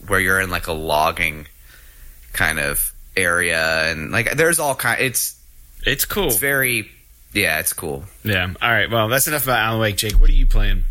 [0.08, 1.45] where you're in like a logging
[2.32, 5.36] kind of area and like there's all kind it's
[5.86, 6.27] It's cool.
[6.29, 6.89] it's very
[7.34, 8.54] yeah it's cool yeah.
[8.62, 8.89] All right.
[8.89, 9.98] Well, that's enough about Alan Wake.
[9.98, 10.84] Jake, what are you playing?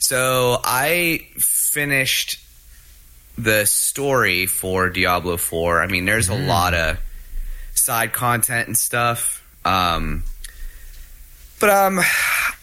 [0.00, 2.38] so i finished
[3.36, 6.98] the story for diablo 4 i mean there's a lot of
[7.74, 10.22] side content and stuff um
[11.60, 11.98] but um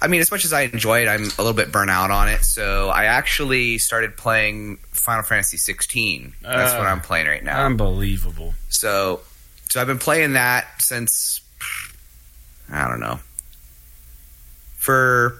[0.01, 2.29] i mean as much as i enjoy it i'm a little bit burnt out on
[2.29, 7.43] it so i actually started playing final fantasy 16 that's Uh, what i'm playing right
[7.43, 8.53] now Unbelievable.
[8.69, 9.19] So,
[9.75, 11.41] so I've been playing that since
[12.71, 13.19] I don't know
[14.77, 15.37] for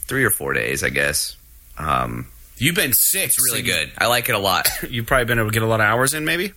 [0.00, 1.36] three or four days, I guess.
[1.78, 2.26] Um,
[2.58, 3.26] You've been sick.
[3.26, 3.92] it's really good.
[3.96, 4.68] I like it a lot.
[4.90, 6.54] You've probably been able to get a lot of hours in, maybe.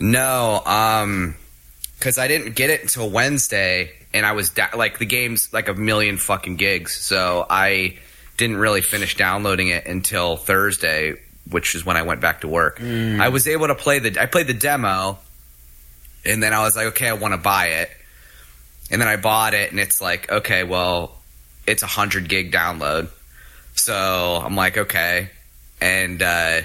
[0.00, 1.34] No, um,
[1.98, 5.68] because I didn't get it until Wednesday, and I was da- like the game's like
[5.68, 7.98] a million fucking gigs, so I
[8.38, 11.16] didn't really finish downloading it until Thursday,
[11.50, 12.80] which is when I went back to work.
[12.80, 15.18] I was able to play the I played the demo,
[16.24, 17.90] and then I was like, okay, I want to buy it,
[18.90, 21.16] and then I bought it, and it's like, okay, well,
[21.66, 23.08] it's a hundred gig download,
[23.74, 25.30] so I'm like, okay,
[25.80, 26.22] and.
[26.22, 26.60] uh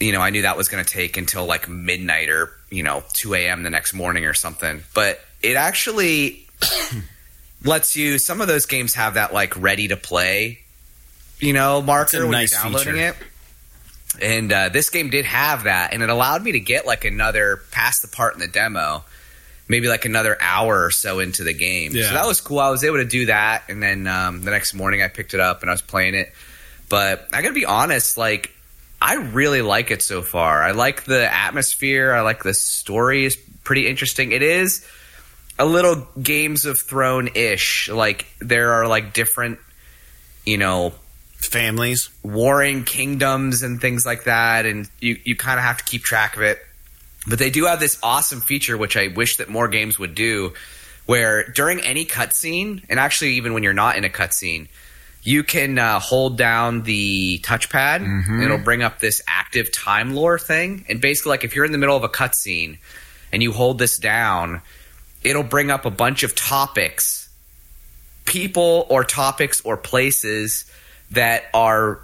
[0.00, 3.02] you know, I knew that was going to take until like midnight or, you know,
[3.14, 3.64] 2 a.m.
[3.64, 4.82] the next morning or something.
[4.94, 6.46] But it actually
[7.64, 10.60] lets you, some of those games have that like ready to play,
[11.40, 13.08] you know, marker a when nice you're downloading feature.
[13.08, 13.16] it.
[14.20, 17.60] And uh, this game did have that, and it allowed me to get like another
[17.70, 19.04] past the part in the demo,
[19.68, 21.92] maybe like another hour or so into the game.
[21.94, 22.08] Yeah.
[22.08, 22.58] So that was cool.
[22.58, 25.40] I was able to do that, and then um, the next morning I picked it
[25.40, 26.32] up and I was playing it.
[26.88, 28.54] But I got to be honest, like
[29.00, 30.62] I really like it so far.
[30.62, 32.12] I like the atmosphere.
[32.12, 34.32] I like the story is pretty interesting.
[34.32, 34.84] It is
[35.58, 37.88] a little Games of Thrones ish.
[37.88, 39.58] Like there are like different,
[40.44, 40.94] you know,
[41.38, 42.10] Families.
[42.22, 46.36] warring kingdoms and things like that, and you you kind of have to keep track
[46.36, 46.58] of it.
[47.26, 50.52] But they do have this awesome feature, which I wish that more games would do,
[51.06, 54.68] where during any cutscene, and actually even when you're not in a cutscene,
[55.22, 58.02] you can uh, hold down the touchpad.
[58.02, 61.72] and It'll bring up this active time lore thing, and basically, like if you're in
[61.72, 62.78] the middle of a cutscene
[63.32, 64.60] and you hold this down,
[65.22, 67.28] it'll bring up a bunch of topics,
[68.24, 70.70] people or topics or places
[71.12, 72.00] that are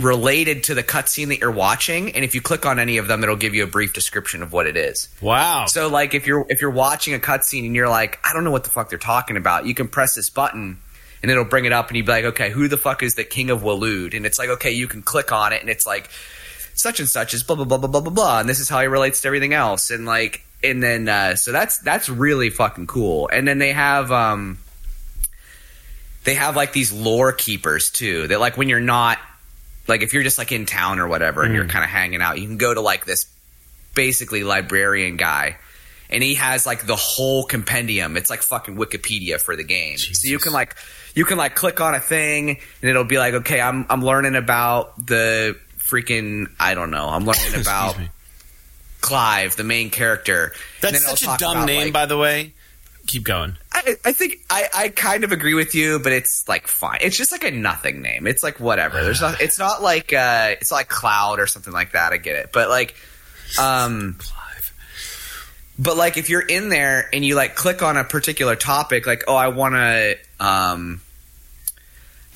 [0.00, 3.22] related to the cutscene that you're watching and if you click on any of them
[3.22, 5.66] it'll give you a brief description of what it is Wow.
[5.66, 8.50] so like if you're if you're watching a cutscene and you're like i don't know
[8.50, 10.78] what the fuck they're talking about you can press this button
[11.22, 13.22] and it'll bring it up and you'd be like okay who the fuck is the
[13.22, 14.14] king of Waloed?
[14.16, 16.08] and it's like okay you can click on it and it's like
[16.74, 18.80] such and such is blah blah blah blah blah blah blah and this is how
[18.80, 22.86] he relates to everything else and like and then uh, so that's that's really fucking
[22.88, 24.58] cool and then they have um
[26.24, 29.18] they have like these lore keepers too that like when you're not
[29.88, 31.70] like if you're just like in town or whatever and you're mm.
[31.70, 33.26] kind of hanging out you can go to like this
[33.94, 35.56] basically librarian guy
[36.08, 38.18] and he has like the whole compendium.
[38.18, 39.96] It's like fucking wikipedia for the game.
[39.96, 40.76] So you can like
[41.14, 44.34] you can like click on a thing and it'll be like okay i'm i'm learning
[44.34, 47.96] about the freaking i don't know i'm learning about
[49.02, 50.52] clive the main character.
[50.80, 52.54] That's such a dumb about, name, like- by the way.
[53.06, 53.56] Keep going.
[53.72, 56.98] I, I think I, I kind of agree with you, but it's like fine.
[57.00, 58.26] It's just like a nothing name.
[58.26, 59.02] It's like whatever.
[59.02, 59.40] There's not.
[59.40, 62.12] It's not like uh, it's not like Cloud or something like that.
[62.12, 62.94] I get it, but like,
[63.60, 64.72] um, Clive.
[65.78, 69.24] but like if you're in there and you like click on a particular topic, like
[69.26, 71.00] oh I want to um,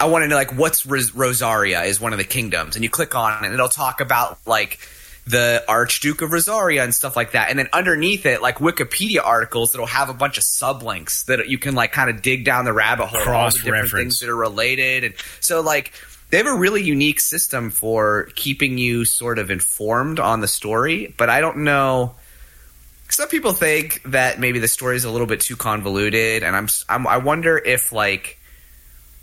[0.00, 2.90] I want to know like what's Ros- Rosaria is one of the kingdoms, and you
[2.90, 4.80] click on it and it'll talk about like
[5.26, 7.50] the Archduke of Rosaria and stuff like that.
[7.50, 11.58] And then underneath it, like Wikipedia articles that'll have a bunch of sublinks that you
[11.58, 14.36] can like kind of dig down the rabbit hole, all the different things that are
[14.36, 15.04] related.
[15.04, 15.92] And so like
[16.30, 21.12] they have a really unique system for keeping you sort of informed on the story,
[21.16, 22.14] but I don't know
[23.08, 26.68] some people think that maybe the story is a little bit too convoluted, and I'm,
[26.88, 28.38] I'm I wonder if like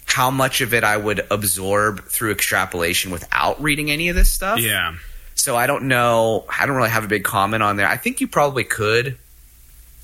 [0.06, 4.60] how much of it I would absorb through extrapolation without reading any of this stuff.
[4.60, 4.96] Yeah.
[5.36, 6.46] So I don't know.
[6.48, 7.88] I don't really have a big comment on there.
[7.88, 9.18] I think you probably could,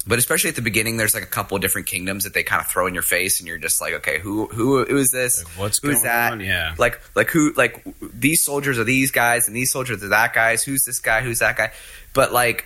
[0.08, 2.60] but especially at the beginning, there's like a couple of different kingdoms that they kind
[2.62, 5.44] of throw in your face, and you're just like, okay, who who who is this?
[5.44, 6.32] Like, what's Who's going that?
[6.34, 6.40] on?
[6.42, 6.76] Yeah.
[6.78, 10.64] Like like who like these soldiers are these guys, and these soldiers are that guys.
[10.64, 11.22] Who's this guy?
[11.22, 11.72] Who's that guy?
[12.14, 12.66] But like,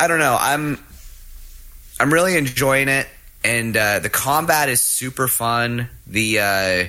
[0.00, 0.36] I don't know.
[0.38, 0.78] I'm
[2.00, 3.08] I'm really enjoying it,
[3.42, 5.88] and uh, the combat is super fun.
[6.06, 6.84] The uh,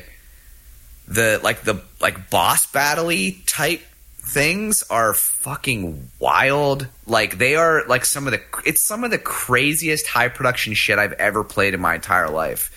[1.08, 3.10] the like the like boss battle
[3.46, 3.82] type
[4.30, 6.88] things are fucking wild.
[7.08, 11.00] Like they are like some of the it's some of the craziest high production shit
[11.00, 12.72] I've ever played in my entire life.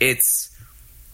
[0.00, 0.54] It's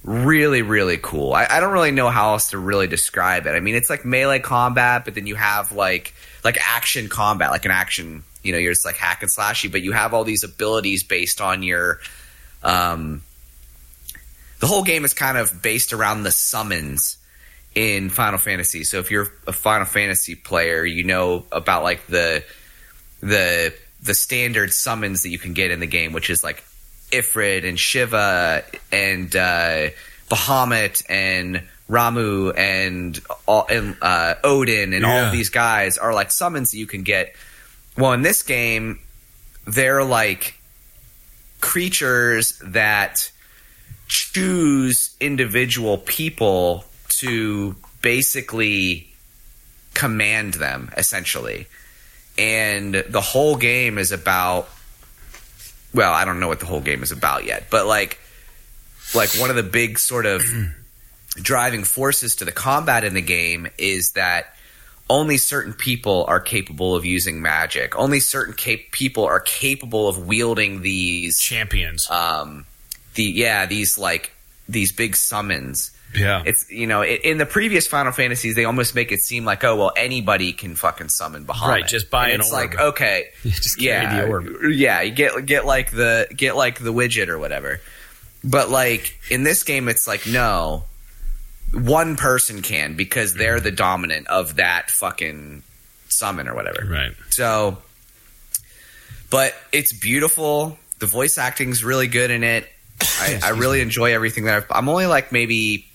[0.03, 1.33] really really cool.
[1.33, 3.51] I, I don't really know how else to really describe it.
[3.51, 6.13] I mean, it's like melee combat, but then you have like
[6.43, 8.25] like action combat, like an action.
[8.43, 11.41] You know, you're just like hack and slashy, but you have all these abilities based
[11.41, 12.01] on your.
[12.65, 13.23] Um,
[14.59, 17.19] the whole game is kind of based around the summons
[17.75, 18.85] in Final Fantasy.
[18.85, 22.45] So if you're a Final Fantasy player, you know about like the
[23.21, 26.65] the the standard summons that you can get in the game, which is like
[27.11, 29.89] Ifrit and Shiva and uh,
[30.31, 35.27] Bahamut and Ramuh and all, and uh, Odin and all Yeah.
[35.27, 37.35] of these guys are like summons that you can get.
[37.97, 39.01] Well, in this game,
[39.67, 40.55] they're like
[41.61, 43.31] creatures that
[44.07, 46.85] choose individual people
[47.21, 49.09] to basically
[49.95, 51.67] command them essentially.
[52.39, 54.69] And the whole game is about
[55.95, 58.19] well i don't know what the whole game is about yet but like
[59.15, 60.43] like one of the big sort of
[61.37, 64.55] driving forces to the combat in the game is that
[65.11, 67.97] only certain people are capable of using magic.
[67.99, 72.11] Only certain cap- people are capable of wielding these Champions.
[72.11, 72.67] um
[73.15, 74.33] the yeah these like
[74.69, 76.43] these big summons yeah.
[76.47, 79.77] it's you know in the previous Final Fantasies they almost make it seem like oh
[79.77, 82.71] well anybody can fucking summon Bahamut Right, just buy And an it's orb.
[82.71, 84.47] like okay just carry yeah the orb.
[84.73, 87.81] yeah you get get like the get like the widget or whatever
[88.45, 90.85] but like in this game it's like no
[91.73, 95.63] one person can because they're the dominant of that fucking
[96.09, 97.13] summon or whatever Right.
[97.29, 97.77] so,
[99.31, 100.79] but it's beautiful.
[101.01, 102.67] The voice acting's really good in it.
[103.03, 105.87] I, I really enjoy everything that I've, I'm only like maybe,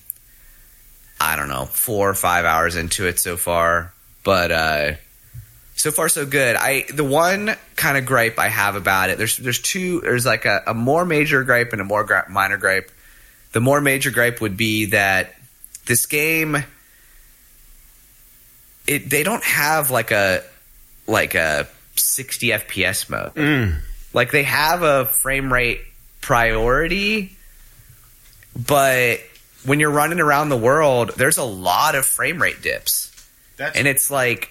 [1.24, 3.94] I don't know, four or five hours into it so far,
[4.26, 4.92] but uh,
[5.76, 6.58] so far so good.
[6.58, 9.18] I the one kind of gripe I have about it.
[9.18, 10.02] There's there's two.
[10.02, 12.92] There's like a, a more major gripe and a more gri- minor gripe.
[13.54, 15.34] The more major gripe would be that
[15.86, 16.58] this game,
[18.86, 20.44] it they don't have like a
[21.08, 23.34] like a 60 FPS mode.
[23.36, 23.80] Mm.
[24.14, 25.80] Like they have a frame rate
[26.20, 27.38] priority,
[28.56, 29.22] but
[29.66, 33.10] when you're running around the world, there's a lot of frame rate dips.
[33.58, 34.50] That's And it's like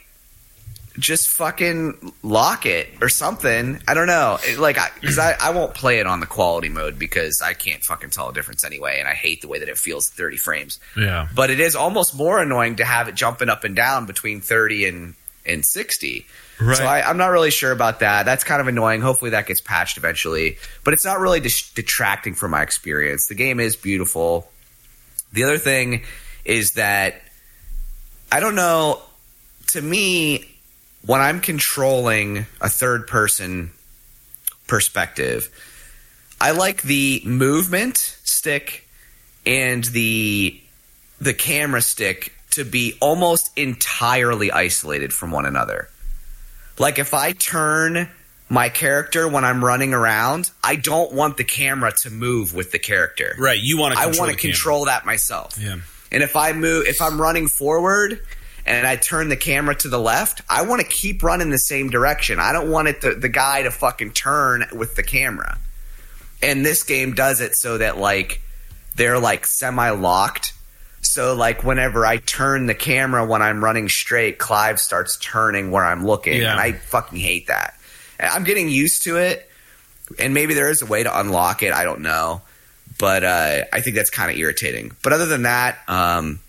[0.99, 3.81] just fucking lock it or something.
[3.89, 4.39] I don't know.
[4.45, 7.83] It, like, because I, I, won't play it on the quality mode because I can't
[7.83, 10.81] fucking tell a difference anyway, and I hate the way that it feels 30 frames.
[10.97, 11.29] yeah.
[11.35, 14.87] But it is almost more annoying to have it jumping up and down between 30
[14.87, 15.15] and,
[15.47, 16.27] and 60.
[16.61, 16.77] Right.
[16.77, 18.25] So I, I'm not really sure about that.
[18.25, 19.01] That's kind of annoying.
[19.01, 20.59] Hopefully that gets patched eventually.
[20.85, 23.27] But it's not really dis- detracting from my experience.
[23.27, 24.49] The game is beautiful.
[25.33, 26.03] The other thing
[26.45, 27.23] is that
[28.31, 29.03] I don't know.
[29.69, 30.45] To me,
[31.07, 33.71] when I'm controlling a third person
[34.67, 35.49] perspective,
[36.41, 38.87] I like the movement stick
[39.47, 40.61] and the
[41.21, 45.89] the camera stick to be almost entirely isolated from one another.
[46.79, 48.09] Like if I turn
[48.53, 52.79] my character when I'm running around, I don't want the camera to move with the
[52.79, 53.35] character.
[53.39, 53.59] Right.
[53.59, 55.57] You want to I want to the control that myself.
[55.59, 55.77] Yeah.
[56.11, 58.21] And if I move, if I'm running forward
[58.67, 61.89] and I turn the camera to the left, I want to keep running the same
[61.89, 62.39] direction.
[62.39, 65.57] I don't want it to, the guy to fucking turn with the camera.
[66.43, 68.43] And this game does it so that like
[68.97, 70.53] they're like semi locked.
[71.01, 75.87] So like whenever I turn the camera when I'm running straight, Clive starts turning where
[75.87, 76.53] I'm looking, Yeah.
[76.53, 77.79] and I fucking hate that.
[78.31, 79.49] I'm getting used to it,
[80.19, 81.73] and maybe there is a way to unlock it.
[81.73, 82.43] I don't know,
[82.99, 84.93] but uh, I think that's kind of irritating.
[85.03, 86.41] But other than that, um,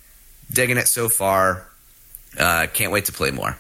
[0.52, 1.68] digging it so far.
[2.38, 3.58] Uh, can't wait to play more.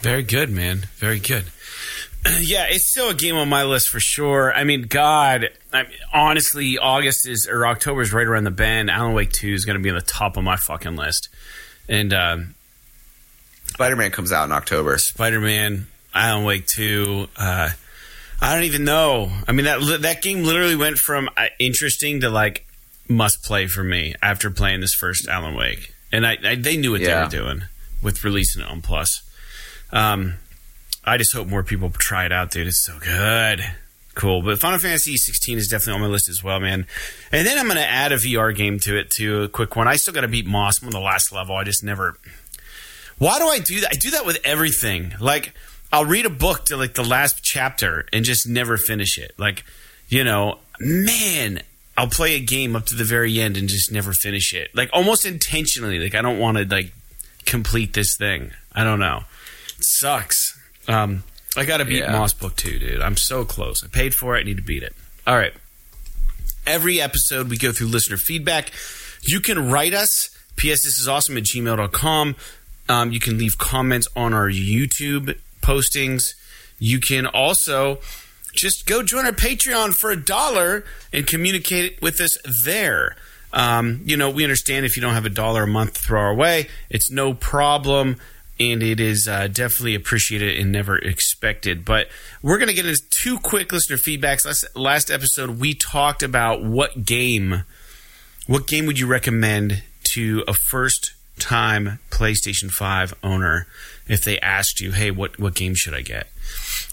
[0.00, 0.86] Very good, man.
[0.96, 1.44] Very good.
[2.40, 4.50] Yeah, it's still a game on my list for sure.
[4.50, 8.90] I mean, God, I mean, honestly, August is or October is right around the bend.
[8.90, 11.28] Alan Wake Two is going to be on the top of my fucking list,
[11.86, 12.54] and um,
[13.66, 14.96] Spider Man comes out in October.
[14.96, 15.86] Spider Man.
[16.14, 17.28] Alan Wake Two.
[17.36, 17.70] Uh,
[18.40, 19.30] I don't even know.
[19.48, 22.66] I mean that that game literally went from uh, interesting to like
[23.08, 26.92] must play for me after playing this first Alan Wake, and I, I they knew
[26.92, 27.26] what Yeah.
[27.28, 27.62] they were doing
[28.02, 29.22] with releasing it on Plus.
[29.92, 30.34] Um,
[31.04, 32.66] I just hope more people try it out, dude.
[32.66, 33.62] It's so good.
[34.14, 34.42] Cool.
[34.42, 36.86] But Final Fantasy 16 is definitely on my list as well, man.
[37.32, 39.42] And then I'm going to add a VR game to it, too.
[39.42, 39.88] A quick one.
[39.88, 40.82] I still got to beat Moss.
[40.82, 41.56] On the last level.
[41.56, 42.16] I just never.
[43.18, 43.90] Why do I do that?
[43.92, 45.14] I do that with everything.
[45.20, 45.52] Like,
[45.94, 49.32] I'll read a book to like the last chapter and just never finish it.
[49.38, 49.64] Like,
[50.08, 51.60] you know, man,
[51.96, 54.74] I'll play a game up to the very end and just never finish it.
[54.74, 56.00] Like, almost intentionally.
[56.00, 56.92] Like, I don't want to, like,
[57.46, 58.50] complete this thing.
[58.72, 59.22] I don't know.
[59.78, 60.58] It sucks.
[60.88, 61.22] Um,
[61.56, 62.10] I got to beat Yeah.
[62.10, 63.00] Moss Book 2, dude.
[63.00, 63.84] I'm so close.
[63.84, 64.40] I paid for it.
[64.40, 64.96] I need to beat it.
[65.28, 65.52] All right.
[66.66, 68.72] Every episode, we go through listener feedback.
[69.22, 70.28] You can write us.
[70.56, 72.34] PS, this is awesome at gmail.com.
[72.88, 76.34] Um, you can leave comments on our YouTube postings.
[76.78, 77.98] You can also
[78.52, 83.16] just go join our Patreon for a dollar and communicate with us there.
[83.52, 86.20] Um, you know, we understand if you don't have a dollar a month to throw
[86.20, 88.16] our way, it's no problem.
[88.60, 91.84] And it is uh, definitely appreciated and never expected.
[91.84, 92.06] But
[92.40, 94.46] we're going to get into two quick listener feedbacks.
[94.46, 97.64] Last, last episode, we talked about what game
[98.46, 103.66] what game would you recommend to a first time PlayStation 5 owner
[104.08, 106.28] if they asked you, hey, what, what game should I get?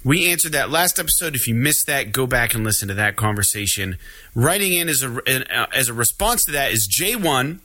[0.04, 1.36] We answered that last episode.
[1.36, 3.98] If you missed that, go back and listen to that conversation.
[4.34, 7.60] Writing in as a, uh, as a response to that is J1.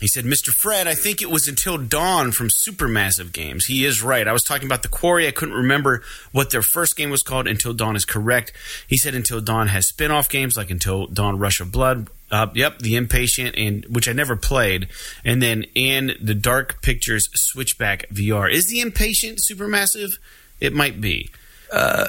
[0.00, 0.50] He said, Mr.
[0.50, 3.64] Fred, I think it was until dawn from Supermassive Games.
[3.64, 4.28] He is right.
[4.28, 5.26] I was talking about the Quarry.
[5.26, 6.02] I couldn't remember
[6.32, 7.46] what their first game was called.
[7.46, 8.52] Until Dawn is correct.
[8.86, 12.08] He said Until Dawn has spin off games like Until Dawn Rush of Blood.
[12.30, 14.88] Uh, yep, The Impatient, and which I never played.
[15.24, 18.50] And then in the Dark Pictures Switchback VR.
[18.50, 20.18] Is The Impatient Supermassive?
[20.60, 21.30] It might be.
[21.72, 22.08] Uh,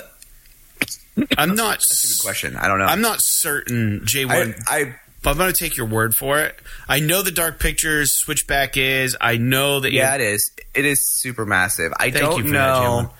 [1.37, 1.79] I'm not.
[1.79, 2.55] Good question.
[2.55, 2.85] I don't know.
[2.85, 4.63] I'm not certain, J1.
[4.67, 6.55] I, I But I'm going to take your word for it.
[6.87, 9.17] I know the Dark Pictures Switchback is.
[9.19, 9.91] I know that.
[9.91, 10.51] yeah, it is.
[10.73, 11.91] It is super massive.
[11.99, 12.59] I don't that, know.
[12.59, 13.11] Jalen.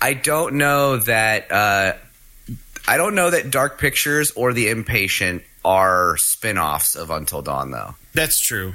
[0.00, 1.50] I don't know that.
[1.50, 1.92] Uh,
[2.86, 7.94] I don't know that Dark Pictures or The Impatient are spin-offs of Until Dawn, though.
[8.12, 8.74] That's true.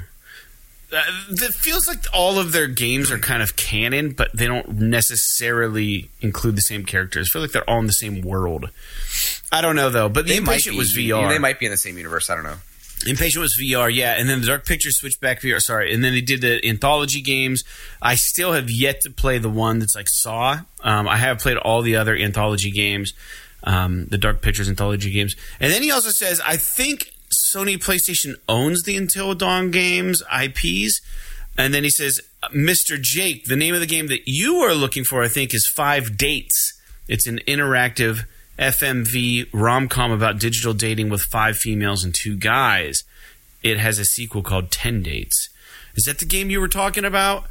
[0.91, 4.69] Uh, it feels like all of their games are kind of canon, but they don't
[4.79, 7.29] necessarily include the same characters.
[7.29, 8.69] I feel like they're all in the same world.
[9.51, 11.29] I don't know though, but the They might Impatient be- was VR.
[11.29, 12.29] They might be in the same universe.
[12.29, 12.57] I don't know.
[13.07, 15.61] Impatient was VR, yeah, and then the Dark Pictures Switchback VR.
[15.61, 17.63] Sorry, and then they did the anthology games.
[18.01, 20.61] I still have yet to play the one that's like Saw.
[20.83, 23.13] Um, I have played all the other anthology games,
[23.63, 27.11] um, the Dark Pictures anthology games, and then he also says, I think
[27.53, 31.01] Sony PlayStation owns the Until Dawn games IPs,
[31.57, 32.21] and then he says,
[32.55, 32.99] Mr.
[32.99, 36.15] Jake, the name of the game that you are looking for, I think, is Five
[36.17, 36.73] Dates.
[37.07, 38.25] It's an interactive
[38.57, 43.03] FMV rom com about digital dating with five females and two guys.
[43.63, 45.49] It has a sequel called Ten Dates.
[45.95, 47.45] Is that the game you were talking about?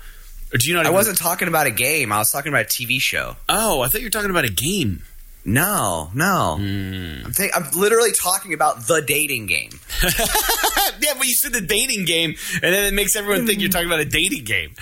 [0.52, 0.80] Or do you not?
[0.80, 2.12] I even- wasn't talking about a game.
[2.12, 3.36] I was talking about a TV show.
[3.48, 5.02] Oh, I thought you were talking about a game.
[5.48, 6.56] No, no.
[6.58, 7.24] Hmm.
[7.24, 9.70] I'm, think- I'm literally talking about the dating game.
[10.02, 13.86] yeah, but you said the dating game, and then it makes everyone think you're talking
[13.88, 14.74] about a dating game.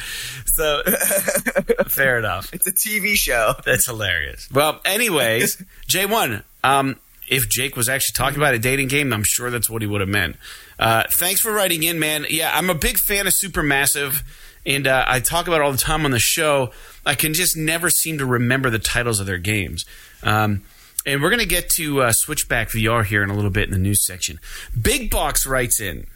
[0.56, 0.82] So,
[1.88, 2.52] fair enough.
[2.52, 3.54] It's a TV show.
[3.64, 4.48] That's hilarious.
[4.52, 5.56] Well, anyways,
[5.88, 6.96] J1, um,
[7.28, 10.00] if Jake was actually talking about a dating game, I'm sure that's what he would
[10.00, 10.36] have meant.
[10.80, 12.26] Uh, thanks for writing in, man.
[12.28, 14.24] Yeah, I'm a big fan of Supermassive,
[14.64, 16.72] and uh, I talk about it all the time on the show.
[17.04, 19.84] I can just never seem to remember the titles of their games.
[20.26, 20.62] Um,
[21.06, 23.70] and we're going to get to uh, Switchback VR here in a little bit in
[23.70, 24.40] the news section.
[24.78, 26.06] Big Box writes in.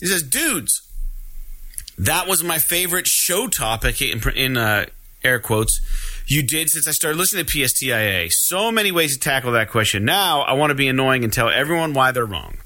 [0.00, 0.82] He says, dudes,
[1.98, 4.86] that was my favorite show topic in, in uh,
[5.24, 5.80] air quotes
[6.26, 8.30] you did since I started listening to PSTIA.
[8.30, 10.04] So many ways to tackle that question.
[10.04, 12.58] Now I want to be annoying and tell everyone why they're wrong.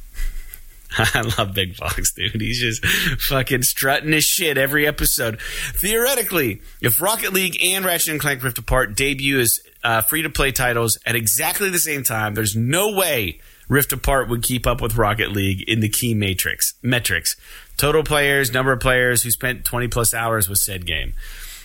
[0.99, 2.41] I love Big Box, dude.
[2.41, 2.85] He's just
[3.29, 5.41] fucking strutting his shit every episode.
[5.41, 10.31] Theoretically, if Rocket League and Ratchet and Clank Rift Apart debut as uh, free to
[10.31, 14.81] play titles at exactly the same time, there's no way Rift Apart would keep up
[14.81, 17.37] with Rocket League in the key matrix metrics.
[17.77, 21.15] Total players, number of players who spent 20 plus hours with said game.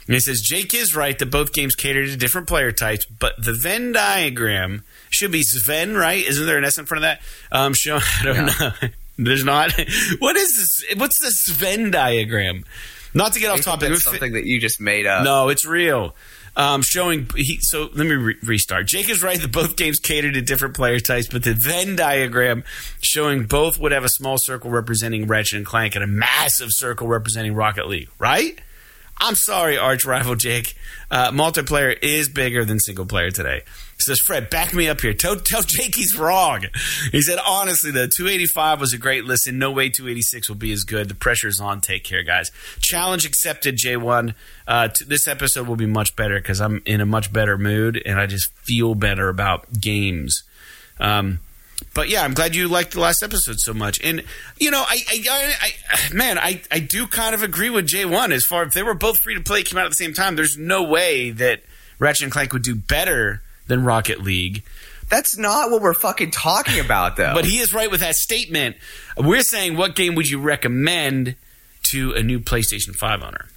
[0.05, 3.33] And he says Jake is right that both games cater to different player types, but
[3.41, 6.23] the Venn diagram should be Sven, right?
[6.25, 7.21] Isn't there an S in front of that?
[7.51, 8.89] Um, show, I don't know.
[9.17, 9.73] There's not.
[10.19, 10.97] What is this?
[10.97, 12.65] What's the Sven diagram?
[13.13, 13.89] Not to get off topic.
[13.89, 15.23] That's something that you just made up.
[15.23, 16.15] No, it's real.
[16.55, 18.85] Um, showing he, so let me re- restart.
[18.85, 22.63] Jake is right that both games cater to different player types, but the Venn diagram
[23.01, 27.07] showing both would have a small circle representing Ratchet and Clank and a massive circle
[27.07, 28.09] representing Rocket League.
[28.19, 28.59] Right?
[29.17, 30.75] I'm sorry, arch rival Jake.
[31.09, 33.61] Uh, multiplayer is bigger than single player today.
[33.97, 35.13] He says, Fred, back me up here.
[35.13, 36.65] Tell, tell Jake he's wrong.
[37.11, 39.59] He said, honestly, the 285 was a great listen.
[39.59, 41.07] No way 286 will be as good.
[41.09, 41.79] The pressure's on.
[41.79, 42.51] Take care, guys.
[42.79, 44.33] Challenge accepted, J1.
[44.67, 48.01] Uh, t- this episode will be much better because I'm in a much better mood
[48.05, 50.43] and I just feel better about games.
[50.99, 51.39] Um,
[51.93, 54.01] but yeah, I'm glad you liked the last episode so much.
[54.03, 54.23] And
[54.59, 58.45] you know, I, I, I, man, I, I do kind of agree with J1 as
[58.45, 60.35] far if they were both free to play, came out at the same time.
[60.35, 61.61] There's no way that
[61.99, 64.63] Ratchet and Clank would do better than Rocket League.
[65.09, 67.33] That's not what we're fucking talking about, though.
[67.33, 68.77] But he is right with that statement.
[69.17, 71.35] We're saying, what game would you recommend
[71.83, 73.47] to a new PlayStation 5 owner?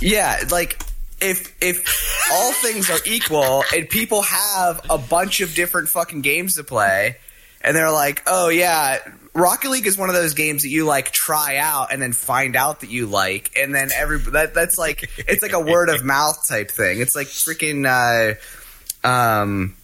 [0.00, 0.80] Yeah, like
[1.20, 6.54] if if all things are equal and people have a bunch of different fucking games
[6.54, 7.16] to play,
[7.60, 8.98] and they're like, oh yeah,
[9.34, 12.56] Rocket League is one of those games that you like try out and then find
[12.56, 16.04] out that you like, and then every that that's like it's like a word of
[16.04, 17.00] mouth type thing.
[17.00, 19.76] It's like freaking uh, um,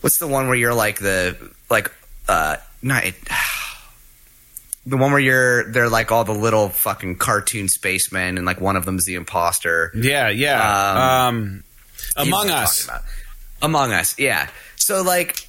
[0.00, 1.36] what's the one where you're like the
[1.68, 1.92] like
[2.28, 3.14] uh not it,
[4.86, 8.76] the one where you're they're like all the little fucking cartoon spacemen and like one
[8.76, 9.92] of them's the imposter.
[9.94, 11.26] Yeah, yeah.
[11.26, 11.64] Um,
[12.16, 12.88] know Among Us.
[13.60, 14.48] Among Us, yeah.
[14.76, 15.48] So like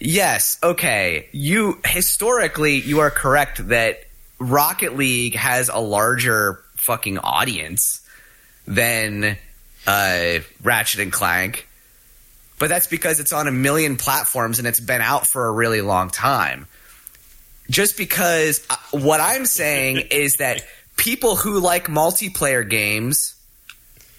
[0.00, 1.28] yes, okay.
[1.32, 4.04] You historically you are correct that
[4.38, 8.06] Rocket League has a larger fucking audience
[8.66, 9.36] than
[9.86, 11.68] uh Ratchet and Clank.
[12.58, 15.80] But that's because it's on a million platforms and it's been out for a really
[15.80, 16.66] long time.
[17.70, 20.62] Just because uh, what I'm saying is that
[20.96, 23.34] people who like multiplayer games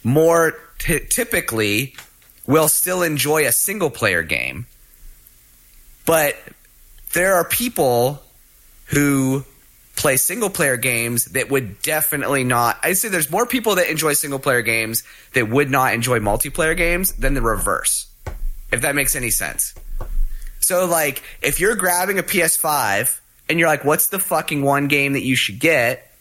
[0.04, 1.94] more t- typically
[2.48, 4.66] will still enjoy a single player game.
[6.12, 6.36] But
[7.14, 8.22] there are people
[8.88, 9.46] who
[9.96, 12.78] play single player games that would definitely not.
[12.84, 15.06] I'd say there's more people that enjoy single player games
[15.36, 18.12] that would not enjoy multiplayer games than the reverse.
[18.74, 19.74] If that makes any sense.
[20.60, 25.14] So, like, if you're grabbing a PS5 and you're like, what's the fucking one game
[25.14, 26.12] that you should get?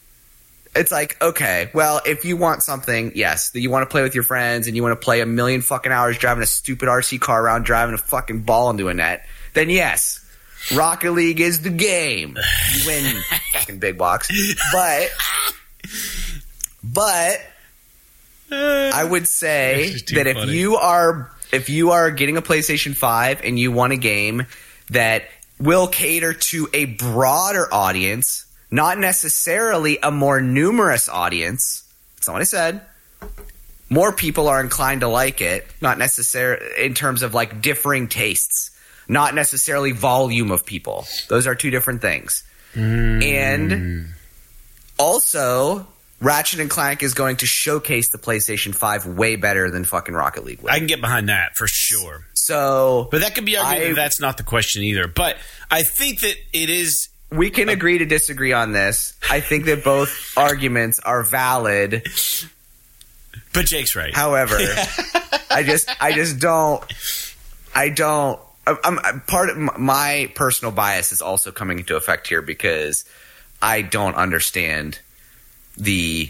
[0.73, 4.15] It's like, okay, well, if you want something, yes, that you want to play with
[4.15, 7.19] your friends and you want to play a million fucking hours driving a stupid RC
[7.19, 10.19] car around, driving a fucking ball into a net, then yes,
[10.75, 12.37] Rocket League is the game.
[12.75, 13.21] You win,
[13.53, 14.29] fucking big box.
[14.71, 15.09] But,
[16.83, 17.41] but
[18.51, 20.53] uh, I would say This is too that if funny.
[20.53, 24.45] you are if you are getting a PlayStation 5 and you want a game
[24.89, 25.25] that
[25.59, 31.83] will cater to a broader audience, not necessarily a more numerous audience.
[32.15, 32.81] That's not what I said.
[33.89, 38.70] More people are inclined to like it, not necessarily in terms of like differing tastes,
[39.11, 41.05] not necessarily volume of people.
[41.27, 42.43] Those are two different things.
[42.73, 44.07] And
[44.97, 45.85] also,
[46.21, 50.45] Ratchet and Clank is going to showcase the PlayStation 5 way better than fucking Rocket
[50.45, 50.69] League will.
[50.71, 52.25] I can get behind that for sure.
[52.33, 55.07] so, But that could be argued I- that that's not the question either.
[55.07, 55.37] But
[55.69, 57.09] I think that it is.
[57.31, 59.13] we can agree to disagree on this.
[59.29, 62.07] I think that both arguments are valid.
[63.53, 64.13] But Jake's right.
[64.15, 64.55] However,
[65.49, 66.83] I just I just don't
[67.75, 68.39] I don't
[68.83, 73.05] I'm, I'm part of my personal bias is also coming into effect here because
[73.61, 74.99] I don't understand
[75.77, 76.29] the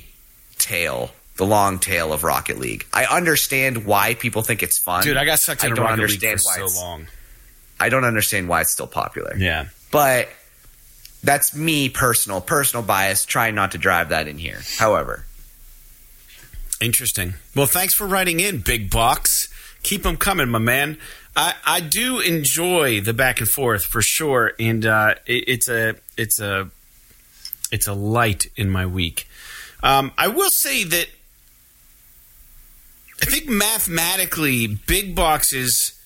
[0.57, 2.85] tail, the long tail of Rocket League.
[2.93, 5.03] I understand why people think it's fun.
[5.03, 7.07] Dude, I got sucked into don't Rocket League understand for so long.
[7.79, 9.35] I don't understand why it's still popular.
[9.37, 9.67] Yeah.
[9.91, 10.29] But
[11.23, 14.61] that's me personal personal bias trying not to drive that in here.
[14.77, 15.25] However,
[16.81, 17.35] Interesting.
[17.55, 19.47] Well, thanks for writing in, Big Box.
[19.83, 20.97] Keep them coming, my man.
[21.35, 25.95] I, I do enjoy the back and forth for sure, and uh, it, it's a
[26.17, 26.69] it's a
[27.71, 29.27] it's a light in my week.
[29.81, 31.07] Um, I will say that
[33.21, 35.97] I think mathematically, Big boxes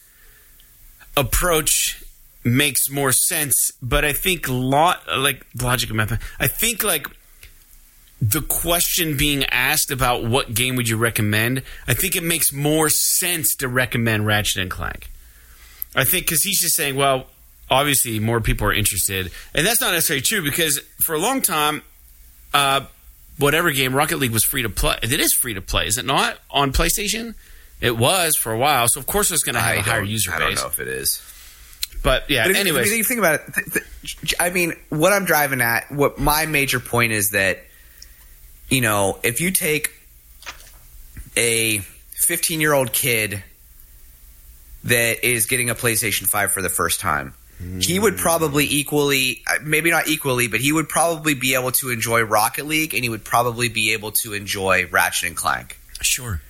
[1.18, 2.04] approach
[2.44, 6.22] makes more sense, but I think lot like logic of math.
[6.40, 7.08] I think like
[8.22, 12.90] the question being asked about what game would you recommend, I think it makes more
[12.90, 15.10] sense to recommend Ratchet and Clank.
[15.96, 17.28] I think because he's just saying, well,
[17.70, 21.82] obviously more people are interested, and that's not necessarily true because for a long time,
[22.54, 22.86] uh,
[23.38, 24.98] whatever game Rocket League was free to play.
[25.02, 27.36] It is free to play, is it not on PlayStation?
[27.82, 30.04] It was for a while, so of course it's going to have I a higher
[30.04, 30.40] user base.
[30.40, 31.22] I don't know if it is.
[32.04, 35.26] But yeah, But anyways, if you think about it, th- th- I mean, what I'm
[35.26, 37.64] driving at, what my major point is that,
[38.70, 39.92] you know, if you take
[41.36, 41.80] a
[42.12, 43.44] 15 year old kid
[44.86, 47.34] that is getting a PlayStation 5 for the first time,
[47.80, 51.90] he would probably equally, uh, maybe not equally, but he would probably be able to
[51.90, 55.78] enjoy Rocket League and he would probably be able to enjoy Ratchet and Clank.
[56.02, 56.42] Sure.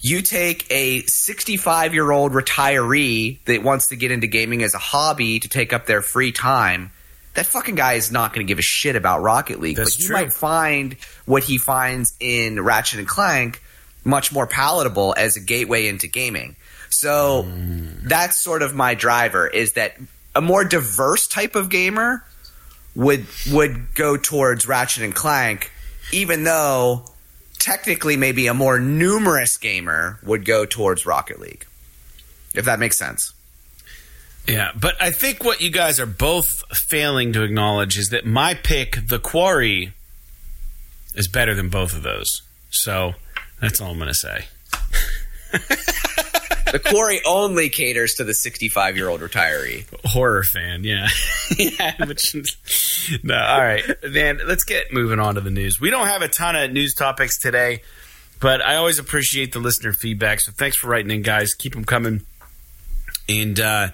[0.00, 4.78] You take a 65 year old retiree that wants to get into gaming as a
[4.78, 6.90] hobby to take up their free time.
[7.34, 10.00] That fucking guy is not going to give a shit about Rocket League, That's but
[10.00, 10.16] he true.
[10.16, 10.94] might find
[11.26, 13.62] what he finds in Ratchet and Clank
[14.04, 16.56] much more palatable as a gateway into gaming.
[16.92, 17.46] So
[18.02, 19.96] that's sort of my driver is that
[20.34, 22.24] a more diverse type of gamer
[22.94, 25.70] would would go towards Ratchet and Clank,
[26.12, 27.04] even though
[27.58, 31.66] technically maybe a more numerous gamer would go towards Rocket League.
[32.54, 33.32] If that makes sense.
[34.46, 38.54] Yeah, but I think what you guys are both failing to acknowledge is that my
[38.54, 39.92] pick, The Quarry,
[41.14, 42.42] is better than both of those.
[42.70, 43.14] So
[43.60, 44.46] that's all I'm going to say.
[46.72, 49.84] The quarry only caters to the 65 year old retiree.
[50.06, 51.08] Horror fan, yeah.
[51.58, 52.20] yeah, but
[53.22, 53.84] no, all right.
[54.10, 55.78] Man, let's get moving on to the news.
[55.78, 57.82] We don't have a ton of news topics today,
[58.40, 60.40] but I always appreciate the listener feedback.
[60.40, 61.52] So thanks for writing in, guys.
[61.52, 62.22] Keep them coming.
[63.28, 63.88] And uh,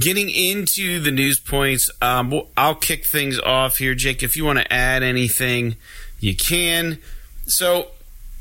[0.00, 4.22] getting into the news points, um, well, I'll kick things off here, Jake.
[4.22, 5.76] If you want to add anything,
[6.20, 6.98] you can.
[7.46, 7.88] So,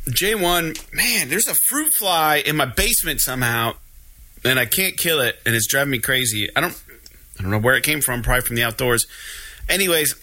[0.06, 3.74] J1, man, there's a fruit fly in my basement somehow,
[4.43, 6.49] and I can't kill it, and it's driving me crazy.
[6.56, 6.82] I don't,
[7.39, 8.22] I don't know where it came from.
[8.22, 9.08] Probably from the outdoors.
[9.70, 10.16] Anyways,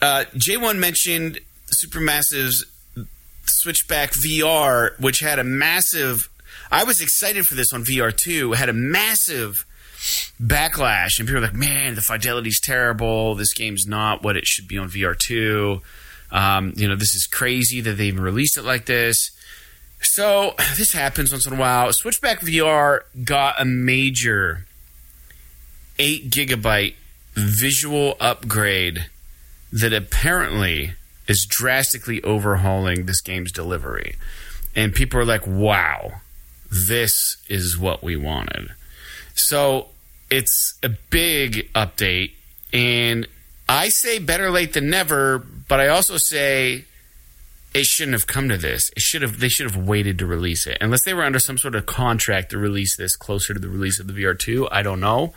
[0.00, 1.40] uh, J1 mentioned
[1.74, 2.64] Supermassive's
[3.46, 6.28] Switchback VR, which had a massive.
[6.70, 8.14] I was excited for this on VR.
[8.14, 9.66] It had a massive
[10.40, 13.34] backlash, and people were like, "Man, the fidelity's terrible.
[13.34, 15.82] This game's not what it should be on VR two.
[16.32, 19.30] Um, you know, this is crazy that they even released it like this."
[20.02, 21.92] So this happens once in a while.
[21.92, 24.66] Switchback VR got a major
[25.98, 26.94] eight gigabyte
[27.34, 29.06] visual upgrade
[29.72, 30.94] that apparently
[31.28, 34.16] is drastically overhauling this game's delivery.
[34.74, 36.22] And people are like, wow,
[36.70, 38.70] this is what we wanted.
[39.34, 39.88] So
[40.30, 42.32] it's a big update.
[42.72, 43.26] And
[43.70, 46.86] I say better late than never, but I also say
[47.72, 48.90] it shouldn't have come to this.
[48.96, 50.76] It should have they should have waited to release it.
[50.80, 54.00] Unless they were under some sort of contract to release this closer to the release
[54.00, 55.34] of the VR2, I don't know.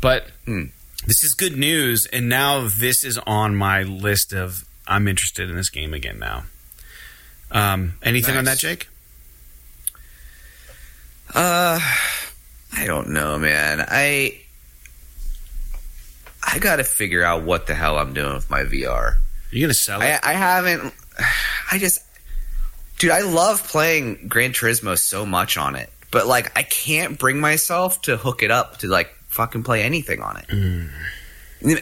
[0.00, 5.48] But this is good news and now this is on my list of I'm interested
[5.48, 6.46] in this game again now.
[7.52, 8.88] Um, anything on that, Jake?
[11.32, 11.78] Uh,
[12.72, 13.86] I don't know, man.
[13.88, 14.40] I
[16.42, 19.16] I got to figure out what the hell I'm doing with my VR.
[19.50, 20.04] You gonna sell it?
[20.04, 20.94] I, I haven't.
[21.72, 22.00] I just,
[22.98, 27.40] dude, I love playing Gran Turismo so much on it, but like I can't bring
[27.40, 30.46] myself to hook it up to like fucking play anything on it.
[30.48, 30.90] Mm.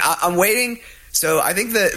[0.01, 0.81] I, I'm waiting.
[1.13, 1.91] So I think the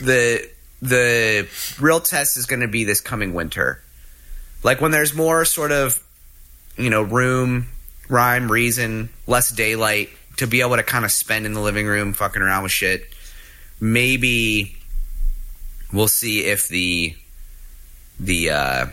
[0.00, 0.50] the the
[0.82, 1.48] the
[1.80, 3.82] real test is going to be this coming winter,
[4.62, 6.02] like when there's more sort of,
[6.76, 7.68] you know, room,
[8.08, 12.12] rhyme, reason, less daylight to be able to kind of spend in the living room
[12.12, 13.08] fucking around with shit.
[13.80, 14.76] Maybe
[15.92, 17.14] we'll see if the
[18.18, 18.86] the uh,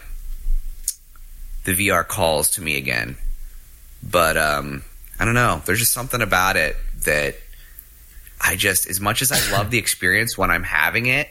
[1.63, 3.17] the VR calls to me again.
[4.03, 4.83] But um,
[5.19, 5.61] I don't know.
[5.65, 6.75] There's just something about it
[7.05, 7.35] that
[8.39, 11.29] I just, as much as I love the experience when I'm having it,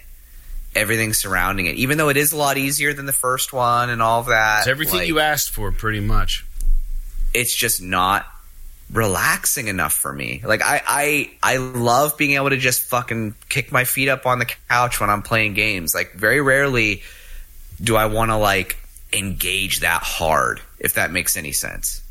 [0.76, 4.00] everything surrounding it, even though it is a lot easier than the first one and
[4.00, 6.46] all of that, it's everything like, you asked for, pretty much.
[7.34, 8.24] it's just not
[8.92, 10.42] relaxing enough for me.
[10.44, 14.38] Like I, I I love being able to just fucking kick my feet up on
[14.38, 15.94] the couch when I'm playing games.
[15.94, 17.02] Like very rarely
[17.82, 18.76] do I want to like
[19.12, 22.02] engage that hard, if that makes any sense.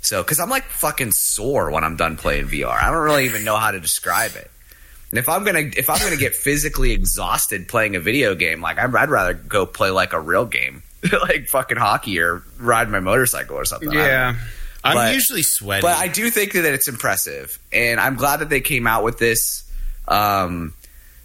[0.00, 2.80] So, because I'm like fucking sore when I'm done playing VR.
[2.80, 4.50] I don't really even know how to describe it.
[5.10, 8.78] And if I'm gonna if I'm gonna get physically exhausted playing a video game, like
[8.78, 10.82] I'd, I'd rather go play like a real game,
[11.12, 13.88] like fucking hockey or ride my motorcycle or something.
[13.88, 14.08] I don't know.
[14.08, 14.36] Yeah.
[14.84, 15.82] I'm But- usually sweaty.
[15.82, 19.18] But I do think that it's impressive, and I'm glad that they came out with
[19.18, 19.64] this
[20.06, 20.72] um,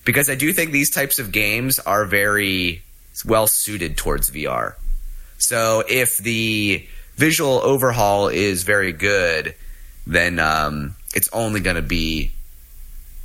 [0.06, 2.84] because I do think these types of games are very
[3.26, 4.76] well suited towards VR.
[5.38, 6.86] So if the
[7.16, 9.56] visual overhaul is very good,
[10.08, 12.32] then um, it's only going to be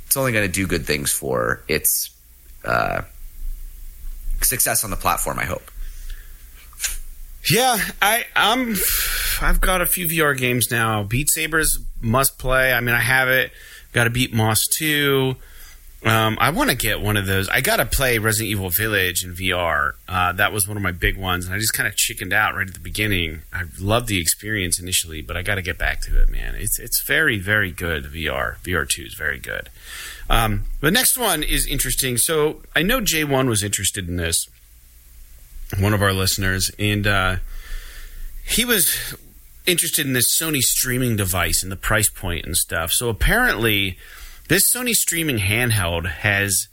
[0.05, 2.09] it's only going to do good things for its
[2.65, 3.01] uh,
[4.41, 5.37] success on the platform.
[5.39, 5.69] I hope.
[7.49, 8.75] Yeah, I I'm
[9.41, 11.03] I've got a few VR games now.
[11.03, 12.73] Beat Saber's must play.
[12.73, 13.51] I mean, I have it.
[13.91, 15.35] Got to beat Moss 2.
[16.05, 17.49] Um, I want to get one of those.
[17.49, 19.93] I got to play Resident Evil Village in VR.
[20.07, 22.55] Uh, that was one of my big ones, and I just kind of chickened out
[22.55, 23.41] right at the beginning.
[23.51, 26.55] I loved the experience initially, but I got to get back to it, man.
[26.55, 28.59] It's it's very very good VR.
[28.59, 29.69] VR two is very good.
[30.29, 32.15] Um, the next one is interesting.
[32.15, 34.47] So I know J one was interested in this,
[35.77, 37.35] one of our listeners, and uh,
[38.45, 39.15] he was
[39.65, 42.91] interested in this Sony streaming device and the price point and stuff.
[42.91, 43.97] So apparently
[44.47, 46.67] this Sony streaming handheld has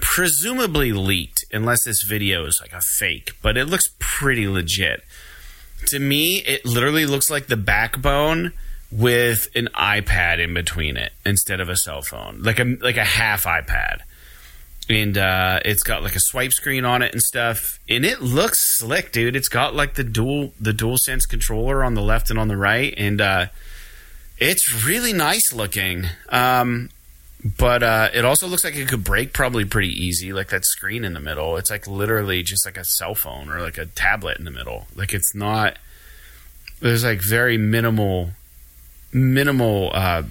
[0.00, 5.02] presumably leaked, unless this video is like a fake, but it looks pretty legit.
[5.86, 8.52] To me, it literally looks like the backbone
[8.90, 13.04] with an iPad in between it instead of a cell phone, like a like a
[13.04, 14.00] half iPad,
[14.88, 18.78] and uh, it's got like a swipe screen on it and stuff, and it looks
[18.78, 19.34] slick, dude.
[19.34, 22.56] It's got like the dual the dual sense controller on the left and on the
[22.56, 23.46] right, and uh,
[24.38, 26.06] it's really nice looking.
[26.28, 26.90] Um,
[27.58, 31.04] but uh, it also looks like it could break probably pretty easy like that screen
[31.04, 31.56] in the middle.
[31.56, 34.86] It's like literally just like a cell phone or like a tablet in the middle.
[34.94, 35.78] Like it's not
[36.80, 38.30] there's like very minimal
[39.12, 40.24] minimal uh,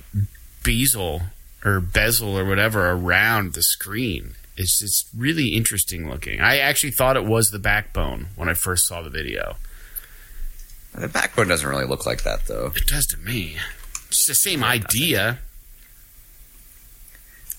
[0.63, 1.23] bezel
[1.63, 7.17] or bezel or whatever around the screen it's just really interesting looking i actually thought
[7.17, 9.55] it was the backbone when i first saw the video
[10.93, 12.71] The backbone doesn't really look like that though.
[12.75, 13.57] it does to me
[14.07, 15.39] it's the same idea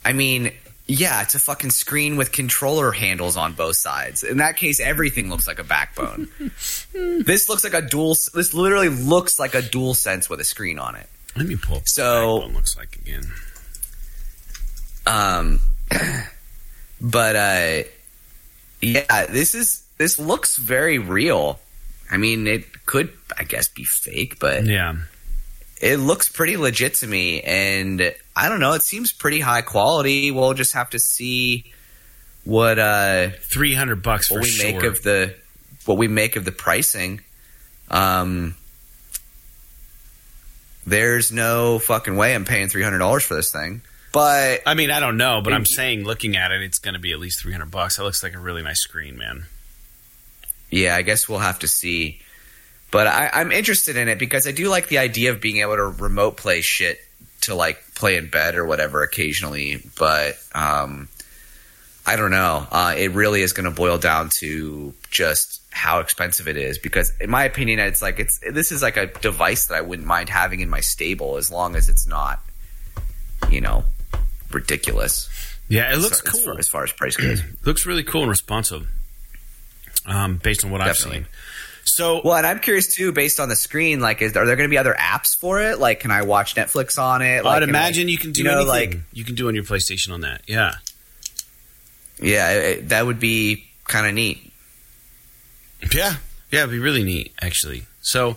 [0.05, 0.53] I mean,
[0.86, 4.22] yeah, it's a fucking screen with controller handles on both sides.
[4.22, 6.28] In that case, everything looks like a backbone.
[6.94, 8.14] this looks like a dual.
[8.32, 11.09] This literally looks like a dual sense with a screen on it.
[11.36, 13.24] let me pull So- backbone looks like again
[15.09, 15.59] Um,
[17.01, 17.82] but uh,
[18.80, 21.59] yeah, this is this looks very real.
[22.11, 24.94] I mean, it could, I guess, be fake, but yeah
[25.80, 27.42] it looks pretty legit to me.
[27.42, 30.30] And I don't know, it seems pretty high quality.
[30.30, 31.72] We'll just have to see
[32.44, 34.72] what uh, 300 bucks for what we sure.
[34.72, 35.34] make of the
[35.84, 37.20] what we make of the pricing.
[37.90, 38.57] Um,
[40.86, 43.82] there's no fucking way I'm paying three hundred dollars for this thing.
[44.16, 46.98] But I mean, I don't know, but I'm saying looking at it, it's going to
[46.98, 47.98] be at least 300 bucks.
[47.98, 49.44] That looks like a really nice screen, man.
[50.70, 52.22] yeah, I guess we'll have to see.
[52.90, 55.76] But I, I'm interested in it because I do like the idea of being able
[55.76, 56.98] to remote play shit
[57.42, 59.82] to like play in bed or whatever occasionally.
[59.98, 61.10] But um,
[62.06, 62.66] I don't know.
[62.70, 67.12] Uh, it really is going to boil down to just how expensive it is because,
[67.20, 70.30] in my opinion, it's like it's this is like a device that I wouldn't mind
[70.30, 72.40] having in my stable as long as it's not,
[73.50, 73.84] you know,
[74.53, 75.28] ridiculous.
[75.68, 76.40] Yeah, it looks as, cool.
[76.42, 77.42] far, as far as price goes.
[77.64, 78.86] looks really cool and responsive.
[80.07, 81.18] Um, based on what Definitely.
[81.18, 81.26] I've seen.
[81.84, 84.68] So Well, and I'm curious too, based on the screen, like, is are there going
[84.68, 85.78] to be other apps for it?
[85.78, 87.44] Like, can I watch Netflix on it?
[87.44, 88.90] Like, I'd can I- imagine you can do you know, anything.
[88.90, 90.42] like- you can do on your PlayStation on that.
[90.47, 90.74] Yeah.
[92.20, 94.53] yeah, it- that would be kind of neat.
[95.94, 96.16] Yeah.
[96.53, 97.84] Yeah, it'd be really neat, actually.
[98.03, 98.36] So,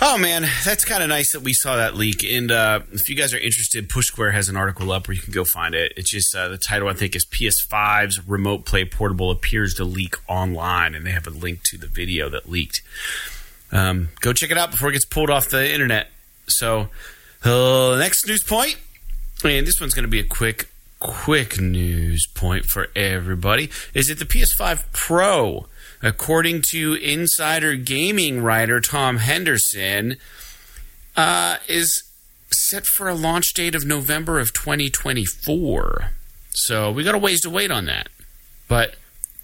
[0.00, 2.24] oh man, that's kind of nice that we saw that leak.
[2.24, 5.20] And uh, if you guys are interested, Push Square has an article up where you
[5.20, 5.92] can go find it.
[5.96, 10.16] It's just uh, the title, I think, is PS5's Remote Play Portable appears to leak
[10.28, 12.82] online, and they have a link to the video that leaked.
[13.72, 16.08] Um, go check it out before it gets pulled off the internet.
[16.46, 16.88] So,
[17.44, 18.76] uh, next news point,
[19.44, 24.18] and this one's going to be a quick, quick news point for everybody, is that
[24.18, 25.66] the PS5 Pro,
[26.02, 30.16] according to insider gaming writer Tom Henderson,
[31.16, 32.04] uh, is
[32.50, 36.12] set for a launch date of November of 2024.
[36.50, 38.08] So we got a ways to wait on that,
[38.68, 38.96] but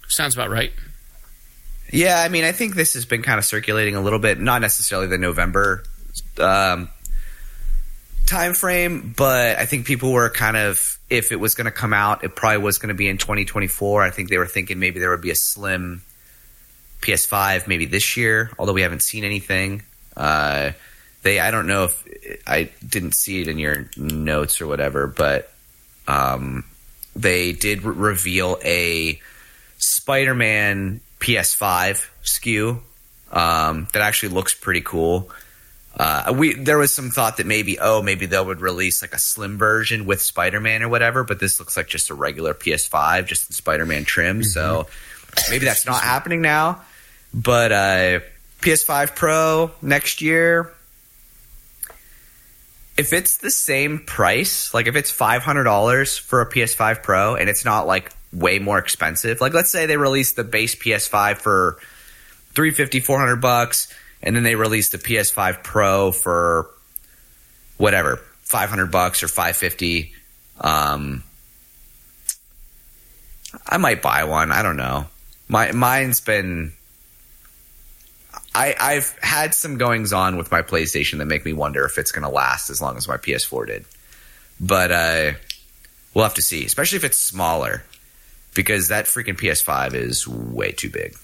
[0.07, 0.71] sounds about right.
[1.91, 4.61] Yeah, I mean, I think this has been kind of circulating a little bit, not
[4.61, 5.83] necessarily the November
[6.37, 6.89] um,
[8.25, 11.93] time frame, but I think people were kind of, if it was going to come
[11.93, 14.03] out, it probably was going to be in 2024.
[14.03, 16.01] I think they were thinking maybe there would be a slim
[17.07, 19.81] PS5 maybe this year, although we haven't seen anything.
[20.15, 20.71] Uh,
[21.23, 25.51] they, I don't know if I didn't see it in your notes or whatever, but
[26.07, 26.65] um,
[27.15, 29.19] they did re- reveal a
[29.77, 32.79] Spider-Man PS5 SKU
[33.31, 35.29] um, that actually looks pretty cool.
[35.95, 39.17] Uh, we there was some thought that maybe oh maybe they would release like a
[39.17, 43.49] slim version with Spider-Man or whatever, but this looks like just a regular PS5, just
[43.49, 44.43] in Spider-Man trim.
[44.43, 44.85] So
[45.49, 46.83] maybe that's not happening now.
[47.37, 48.19] But uh,
[48.61, 50.73] PS5 Pro next year,
[52.97, 57.35] if it's the same price, like if it's five hundred dollars for a PS5 Pro
[57.35, 61.37] and it's not like way more expensive, like let's say they release the base PS5
[61.37, 61.77] for
[62.55, 66.71] 350 400 bucks and then they release the PS5 Pro for
[67.77, 70.11] whatever 500 bucks or 550
[70.61, 71.21] um
[73.65, 74.51] I might buy one.
[74.51, 75.05] I don't know.
[75.47, 76.73] My mine's been.
[78.57, 82.11] I I've had some goings on with my PlayStation that make me wonder if it's
[82.11, 83.85] going to last as long as my PS4 did.
[84.59, 85.31] But uh,
[86.13, 87.83] we'll have to see, especially if it's smaller,
[88.55, 91.15] because that freaking PS5 is way too big.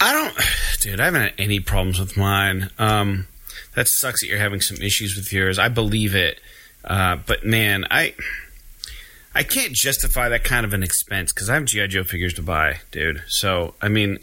[0.00, 0.34] I don't,
[0.80, 0.98] dude.
[0.98, 2.70] I haven't had any problems with mine.
[2.78, 3.28] Um,
[3.76, 5.56] that sucks that you're having some issues with yours.
[5.56, 6.40] I believe it,
[6.84, 8.14] uh, but man, I
[9.36, 12.42] I can't justify that kind of an expense because I have GI Joe figures to
[12.42, 13.22] buy, dude.
[13.28, 14.18] So I mean,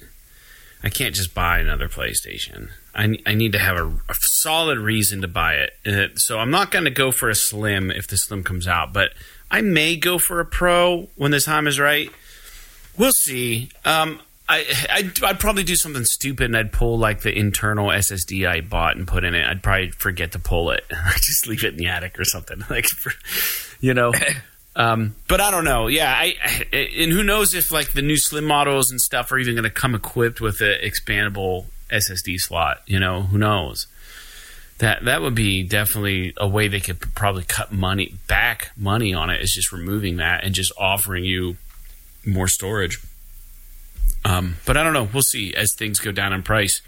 [0.84, 2.70] I can't just buy another PlayStation.
[2.94, 5.74] I, I need to have a, a solid reason to buy it.
[5.86, 8.94] Uh, so I'm not going to go for a Slim if the Slim comes out,
[8.94, 9.12] but
[9.50, 12.12] I may go for a Pro when the time is right.
[12.98, 13.70] We'll see.
[13.86, 14.20] Um,
[14.50, 18.62] I, I'd, I'd, probably do something stupid and I'd pull like the internal SSD I
[18.62, 19.46] bought and put in it.
[19.46, 20.86] I'd probably forget to pull it.
[20.92, 23.12] I just leave it in the attic or something, like, for,
[23.80, 24.14] you know.
[24.78, 25.88] um, but I don't know.
[25.88, 26.36] Yeah, I,
[26.72, 29.64] I, and who knows if like the new slim models and stuff are even going
[29.64, 32.84] to come equipped with an expandable SSD slot.
[32.86, 33.88] You know, who knows?
[34.78, 39.32] That that would be definitely a way they could probably cut money back money on
[39.32, 41.58] it is just removing that and just offering you
[42.24, 43.00] more storage.
[44.24, 45.10] Um, but I don't know.
[45.12, 46.84] We'll see as things go down in price.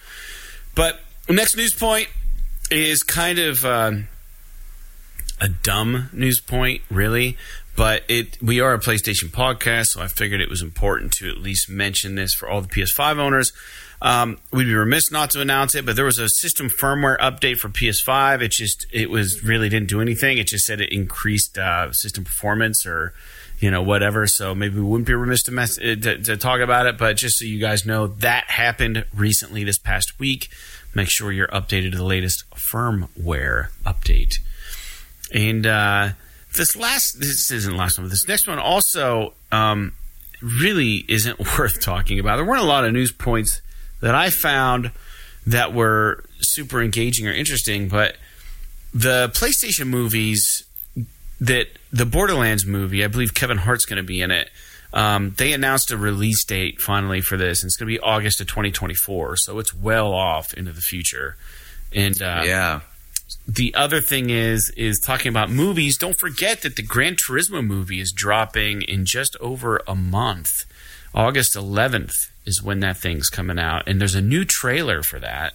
[0.76, 2.10] But next news point
[2.70, 3.94] is kind of uh,
[5.42, 7.38] a dumb news point, really.
[7.80, 11.38] But it we are a PlayStation podcast, so I figured it was important to at
[11.38, 13.54] least mention this for all the PS5 owners.
[14.02, 17.60] Um, we'd be remiss not to announce it, but there was a system firmware update
[17.60, 18.42] for PS5.
[18.42, 20.38] It just it was really didn't do anything.
[20.38, 23.14] It just said it increased uh, system performance or
[23.62, 24.28] you know, whatever.
[24.28, 26.98] So maybe we wouldn't be remiss to, mess, uh, to, to, talk about it.
[26.98, 30.50] But just so you guys know, that happened recently this past week.
[30.94, 34.36] Make sure you're updated to the latest firmware update.
[35.34, 36.10] And uh,
[36.60, 39.94] this last, this isn't last one, this next one also um,
[40.42, 42.36] really isn't worth talking about.
[42.36, 43.62] There weren't a lot of news points
[44.02, 44.92] that I found
[45.48, 48.18] that were super engaging or interesting, but
[48.94, 50.66] the PlayStation movies
[51.40, 54.50] that the Borderlands movie, I believe Kevin Hart's going to be in it.
[54.92, 58.42] Um, they announced a release date finally for this, and it's going to be August
[58.42, 59.38] of 2024.
[59.38, 61.38] So it's well off into the future.
[61.94, 62.82] And uh, yeah,
[63.48, 65.98] the other thing is is talking about movies.
[65.98, 70.66] Don't forget that the Gran Turismo movie is dropping in just over a month.
[71.14, 75.54] August 11th is when that thing's coming out, and there's a new trailer for that.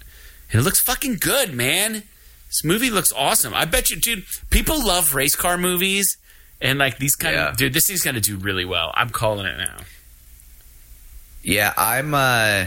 [0.51, 2.05] And it looks fucking good, man.
[2.49, 3.55] This movie looks awesome.
[3.55, 4.25] I bet you, dude.
[4.51, 6.17] People love race car movies,
[6.61, 7.49] and like these kind yeah.
[7.49, 7.73] of dude.
[7.73, 8.93] This thing's gonna do really well.
[8.95, 9.79] I'm calling it now.
[11.43, 12.15] Yeah, I'm.
[12.15, 12.67] uh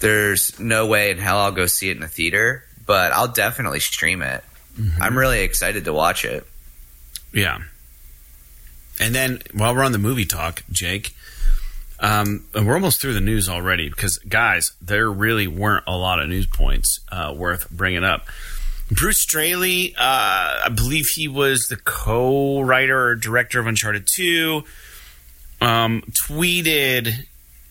[0.00, 3.80] There's no way in hell I'll go see it in the theater, but I'll definitely
[3.80, 4.42] stream it.
[4.78, 5.02] Mm-hmm.
[5.02, 6.46] I'm really excited to watch it.
[7.32, 7.58] Yeah.
[9.00, 11.14] And then while we're on the movie talk, Jake,
[12.00, 16.28] um, we're almost through the news already because, guys, there really weren't a lot of
[16.28, 18.26] news points uh, worth bringing up.
[18.90, 24.64] Bruce Straley, uh, I believe he was the co-writer or director of Uncharted Two,
[25.60, 27.26] um, tweeted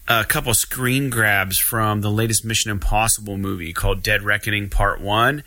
[0.08, 5.44] a couple screen grabs from the latest Mission Impossible movie called Dead Reckoning Part One.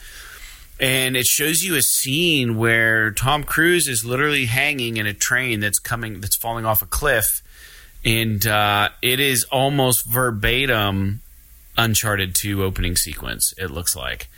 [0.78, 5.60] And it shows you a scene where Tom Cruise is literally hanging in a train
[5.60, 7.42] that's coming, that's falling off a cliff,
[8.04, 11.22] and uh, it is almost verbatim
[11.78, 13.54] Uncharted 2 opening sequence.
[13.56, 14.28] It looks like,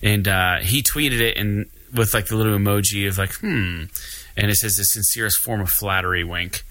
[0.00, 3.84] and uh, he tweeted it and with like the little emoji of like hmm,
[4.36, 6.62] and it says the sincerest form of flattery wink,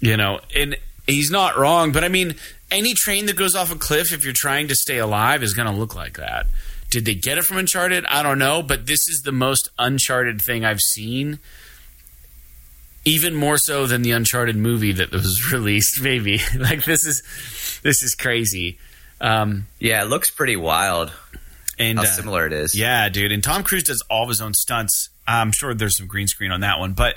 [0.00, 0.76] you know, and
[1.10, 2.34] he's not wrong, but I mean,
[2.70, 5.72] any train that goes off a cliff, if you're trying to stay alive, is going
[5.72, 6.46] to look like that.
[6.90, 8.04] Did they get it from Uncharted?
[8.06, 11.38] I don't know, but this is the most Uncharted thing I've seen
[13.04, 16.02] even more so than the Uncharted movie that was released.
[16.02, 17.22] Maybe like this is
[17.82, 18.78] this is crazy.
[19.20, 21.12] Um, yeah, it looks pretty wild.
[21.78, 22.74] And how uh, similar it is.
[22.74, 23.32] Yeah, dude.
[23.32, 25.08] And Tom Cruise does all of his own stunts.
[25.26, 27.16] I'm sure there's some green screen on that one, but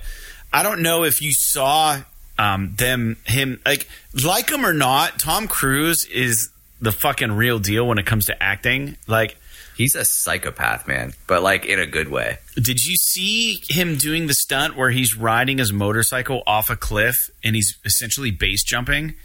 [0.53, 1.99] I don't know if you saw
[2.37, 3.87] um, them him like
[4.23, 5.19] like him or not.
[5.19, 6.49] Tom Cruise is
[6.81, 8.97] the fucking real deal when it comes to acting.
[9.07, 9.37] Like
[9.75, 12.37] He's a psychopath, man, but like in a good way.
[12.55, 17.29] Did you see him doing the stunt where he's riding his motorcycle off a cliff
[17.43, 19.15] and he's essentially base jumping?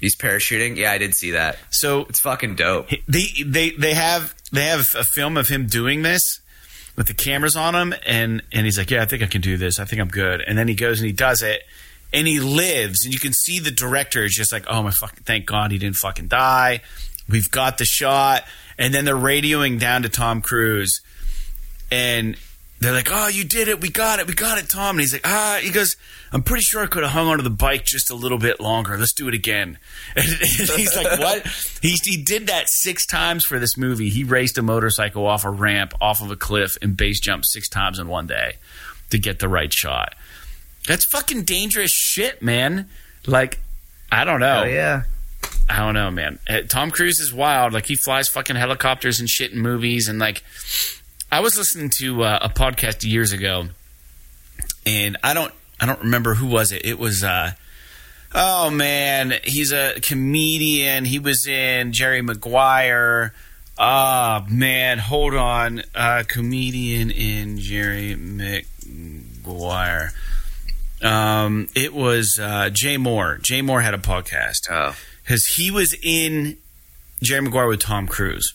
[0.00, 0.76] He's parachuting.
[0.76, 1.56] Yeah, I did see that.
[1.70, 2.88] So it's fucking dope.
[3.06, 6.40] They they they have they have a film of him doing this
[6.96, 9.56] with the cameras on him, and and he's like, yeah, I think I can do
[9.56, 9.78] this.
[9.78, 10.40] I think I'm good.
[10.40, 11.62] And then he goes and he does it,
[12.14, 15.24] and he lives, and you can see the director is just like, oh my fucking,
[15.24, 16.80] thank God he didn't fucking die.
[17.28, 18.44] We've got the shot
[18.78, 21.00] and then they're radioing down to Tom Cruise,
[21.90, 22.36] and
[22.80, 23.80] they're like, "Oh, you did it!
[23.80, 24.26] We got it!
[24.26, 25.96] We got it, Tom!" And he's like, "Ah," he goes,
[26.32, 28.96] "I'm pretty sure I could have hung onto the bike just a little bit longer.
[28.98, 29.78] Let's do it again."
[30.16, 31.46] And, and he's like, "What?"
[31.82, 34.10] He he did that six times for this movie.
[34.10, 37.68] He raced a motorcycle off a ramp, off of a cliff, and base jumped six
[37.68, 38.54] times in one day
[39.10, 40.14] to get the right shot.
[40.86, 42.88] That's fucking dangerous shit, man.
[43.26, 43.60] Like,
[44.12, 44.62] I don't know.
[44.64, 45.02] Oh yeah.
[45.68, 46.38] I don't know, man.
[46.48, 47.72] Uh, Tom Cruise is wild.
[47.72, 50.42] Like he flies fucking helicopters and shit in movies, and like
[51.32, 53.68] I was listening to uh, a podcast years ago,
[54.84, 56.84] and I don't I don't remember who was it.
[56.84, 57.52] It was uh,
[58.34, 61.06] oh man, he's a comedian.
[61.06, 63.32] He was in Jerry Maguire.
[63.78, 70.12] Ah man, hold on, uh, comedian in Jerry Maguire.
[71.04, 73.40] Um, it was uh, Jay Mohr.
[73.42, 74.96] Jay Mohr had a podcast Oh.
[75.22, 76.56] because he was in
[77.22, 78.54] Jerry Maguire with Tom Cruise,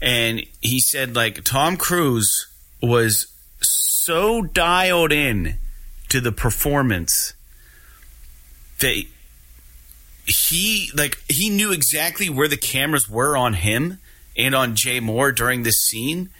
[0.00, 2.46] and he said like Tom Cruise
[2.82, 3.26] was
[3.60, 5.56] so dialed in
[6.08, 7.34] to the performance
[8.78, 9.04] that
[10.26, 13.98] he like he knew exactly where the cameras were on him
[14.36, 16.30] and on Jay Mohr during this scene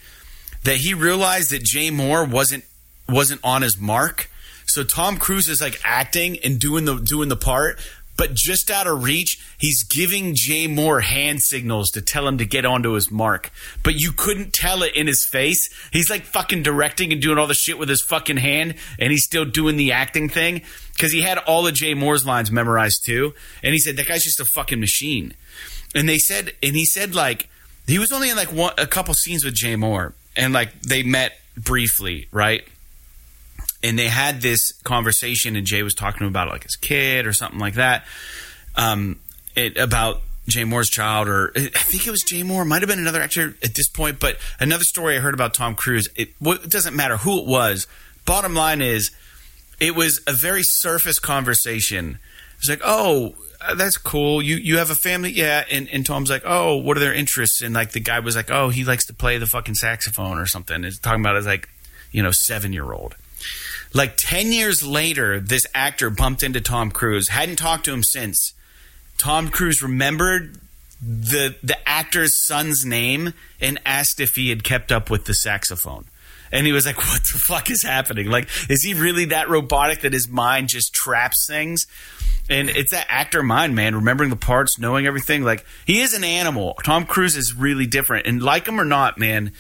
[0.63, 2.65] that he realized that Jay Mohr wasn't
[3.09, 4.30] wasn't on his mark.
[4.71, 7.79] So Tom Cruise is like acting and doing the doing the part,
[8.17, 12.45] but just out of reach, he's giving Jay Mohr hand signals to tell him to
[12.45, 13.51] get onto his mark.
[13.83, 15.71] But you couldn't tell it in his face.
[15.91, 19.25] He's like fucking directing and doing all the shit with his fucking hand, and he's
[19.25, 20.63] still doing the acting thing
[20.93, 23.33] because he had all of Jay Mohr's lines memorized too.
[23.63, 25.33] And he said that guy's just a fucking machine.
[25.95, 27.49] And they said, and he said like
[27.87, 31.03] he was only in like one a couple scenes with Jay Mohr, and like they
[31.03, 32.65] met briefly, right?
[33.83, 37.59] And they had this conversation, and Jay was talking about like his kid or something
[37.59, 38.05] like that,
[38.77, 39.19] um,
[39.57, 42.99] it, about Jay Mohr's child, or I think it was Jay Mohr, might have been
[42.99, 46.09] another actor at this point, but another story I heard about Tom Cruise.
[46.17, 47.87] It, it doesn't matter who it was.
[48.27, 49.11] Bottom line is,
[49.79, 52.19] it was a very surface conversation.
[52.59, 54.43] It's like, oh, uh, that's cool.
[54.43, 55.65] You you have a family, yeah.
[55.71, 57.63] And and Tom's like, oh, what are their interests?
[57.63, 60.47] And like the guy was like, oh, he likes to play the fucking saxophone or
[60.47, 60.85] something.
[60.85, 61.69] It's talking about his like,
[62.13, 63.17] you know, seven year old.
[63.93, 68.53] Like 10 years later, this actor bumped into Tom Cruise, hadn't talked to him since.
[69.19, 70.59] Tom Cruise remembered
[71.03, 76.05] the the actor's son's name and asked if he had kept up with the saxophone.
[76.53, 78.29] And he was like, "What the fuck is happening?
[78.29, 81.87] Like, is he really that robotic that his mind just traps things?"
[82.49, 85.45] And it's that actor mind, man, remembering the parts, knowing everything.
[85.45, 86.77] Like, he is an animal.
[86.85, 89.53] Tom Cruise is really different, and like him or not, man,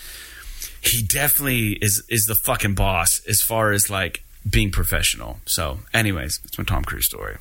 [0.82, 5.40] he definitely is is the fucking boss as far as like being professional.
[5.46, 7.36] So, anyways, it's my Tom Cruise story.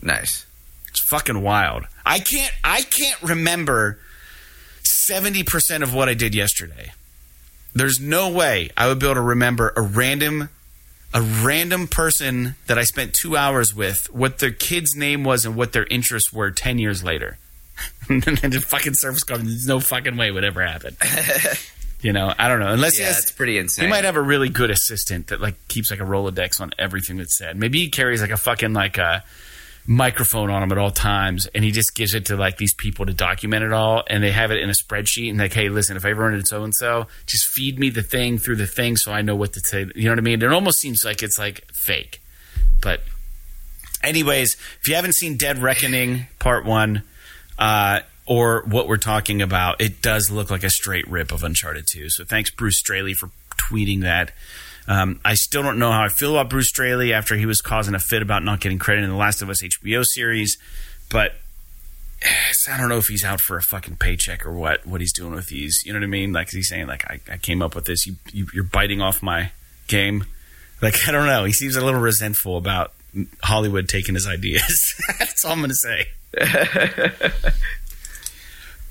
[0.00, 0.46] Nice.
[0.88, 1.84] It's fucking wild.
[2.06, 3.98] I can't I can't remember
[5.10, 6.92] 70% of what I did yesterday.
[7.74, 10.48] There's no way I would be able to remember a random
[11.14, 15.56] a random person that I spent 2 hours with what their kid's name was and
[15.56, 17.38] what their interests were 10 years later.
[18.08, 20.96] and then the fucking surface comes there's no fucking way it would ever happen.
[22.00, 22.72] you know, I don't know.
[22.72, 23.86] Unless he Yeah, has it's pretty insane.
[23.86, 27.16] he might have a really good assistant that like keeps like a Rolodex on everything
[27.16, 27.56] that's said.
[27.56, 29.24] Maybe he carries like a fucking like a
[29.90, 33.06] microphone on him at all times, and he just gives it to like these people
[33.06, 35.30] to document it all, and they have it in a spreadsheet.
[35.30, 37.88] And like, hey, listen, if I ever run into so and so, just feed me
[37.90, 39.86] the thing through the thing so I know what to say.
[39.94, 40.42] You know what I mean?
[40.42, 42.20] It almost seems like it's like fake,
[42.82, 43.00] but
[44.02, 47.02] anyways, if you haven't seen Dead Reckoning Part One.
[47.58, 51.86] Uh, or what we're talking about, it does look like a straight rip of Uncharted
[51.90, 52.10] 2.
[52.10, 54.32] So thanks, Bruce Straley, for tweeting that.
[54.86, 57.94] Um, I still don't know how I feel about Bruce Straley after he was causing
[57.94, 60.58] a fit about not getting credit in the Last of Us HBO series,
[61.10, 61.36] but
[62.70, 64.86] I don't know if he's out for a fucking paycheck or what.
[64.86, 66.32] What he's doing with these, you know what I mean?
[66.34, 68.06] Like he's saying, like I, I came up with this.
[68.06, 69.52] You, you you're biting off my
[69.86, 70.26] game.
[70.82, 71.44] Like I don't know.
[71.44, 72.92] He seems a little resentful about
[73.42, 74.94] Hollywood taking his ideas.
[75.18, 76.08] That's all I'm gonna say.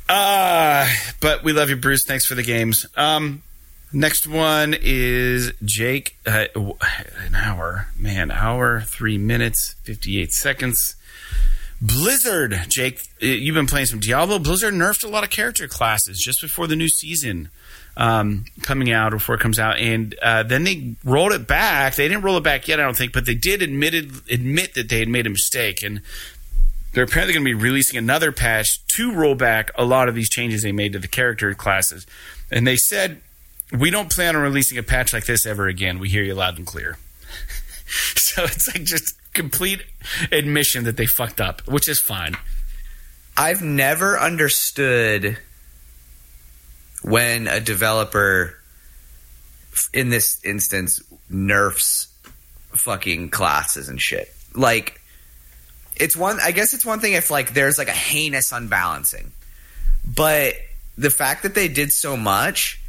[0.09, 0.87] Uh,
[1.19, 2.05] but we love you, Bruce.
[2.05, 2.85] Thanks for the games.
[2.95, 3.43] Um,
[3.91, 6.15] next one is Jake.
[6.25, 10.95] Uh, an hour, man, hour, three minutes, fifty-eight seconds.
[11.79, 14.39] Blizzard, Jake, you've been playing some Diablo.
[14.39, 17.49] Blizzard nerfed a lot of character classes just before the new season
[17.95, 21.95] um, coming out, or before it comes out, and uh, then they rolled it back.
[21.95, 24.89] They didn't roll it back yet, I don't think, but they did admitted admit that
[24.89, 26.01] they had made a mistake, and
[26.97, 30.31] they're apparently going to be releasing another patch to roll back a lot of these
[30.31, 32.07] changes they made to the character classes.
[32.49, 33.21] And they said,
[33.71, 35.99] we don't plan on releasing a patch like this ever again.
[35.99, 36.97] We hear you loud and clear.
[38.15, 39.85] so it's like just complete
[40.31, 42.35] admission that they fucked up, which is fine.
[43.37, 45.37] I've never understood
[47.03, 48.57] when a developer
[49.93, 52.07] in this instance, nerfs
[52.71, 54.33] fucking classes and shit.
[54.55, 54.99] Like,
[55.99, 56.39] it's one.
[56.41, 59.31] I guess it's one thing if like there's like a heinous unbalancing,
[60.05, 60.55] but
[60.97, 62.79] the fact that they did so much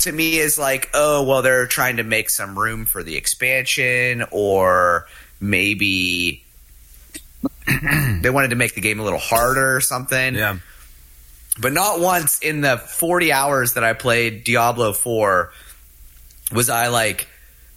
[0.00, 4.24] to me is like, oh well, they're trying to make some room for the expansion,
[4.30, 5.06] or
[5.40, 6.44] maybe
[8.20, 10.34] they wanted to make the game a little harder or something.
[10.34, 10.58] Yeah.
[11.60, 15.52] But not once in the 40 hours that I played Diablo 4
[16.52, 17.26] was I like,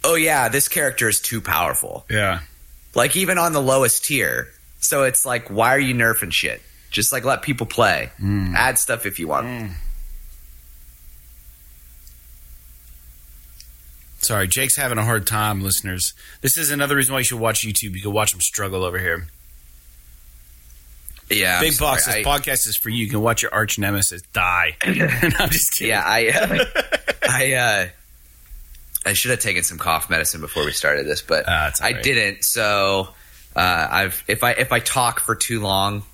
[0.04, 2.04] oh yeah, this character is too powerful.
[2.08, 2.40] Yeah.
[2.94, 4.48] Like even on the lowest tier.
[4.80, 6.60] So it's like, why are you nerfing shit?
[6.90, 8.10] Just like let people play.
[8.22, 9.72] Add stuff if you want.
[14.18, 16.14] Sorry, Jake's having a hard time, listeners.
[16.42, 17.94] This is another reason why you should watch YouTube.
[17.96, 19.26] You can watch him struggle over here.
[21.28, 21.60] Yeah.
[21.60, 23.04] Big Box, this I- podcast is for you.
[23.04, 24.76] You can watch your arch nemesis die.
[24.86, 25.88] no, I'm just kidding.
[25.90, 26.66] Yeah, I
[27.28, 27.88] I uh
[29.04, 32.02] I should have taken some cough medicine before we started this, but it's I right.
[32.02, 32.44] didn't.
[32.44, 33.08] So
[33.56, 36.04] uh, I've if I if I talk for too long,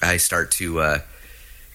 [0.00, 0.98] I start to uh,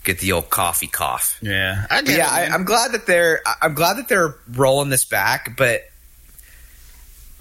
[0.03, 1.37] get the old coffee cough.
[1.41, 1.85] Yeah.
[1.89, 2.39] I get yeah.
[2.39, 5.83] It, I, I'm glad that they're I- I'm glad that they're rolling this back, but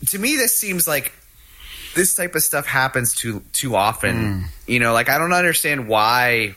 [0.06, 1.12] to me, this seems like
[1.94, 4.16] this type of stuff happens too too often.
[4.16, 4.44] Mm.
[4.66, 6.56] You know, like I don't understand why.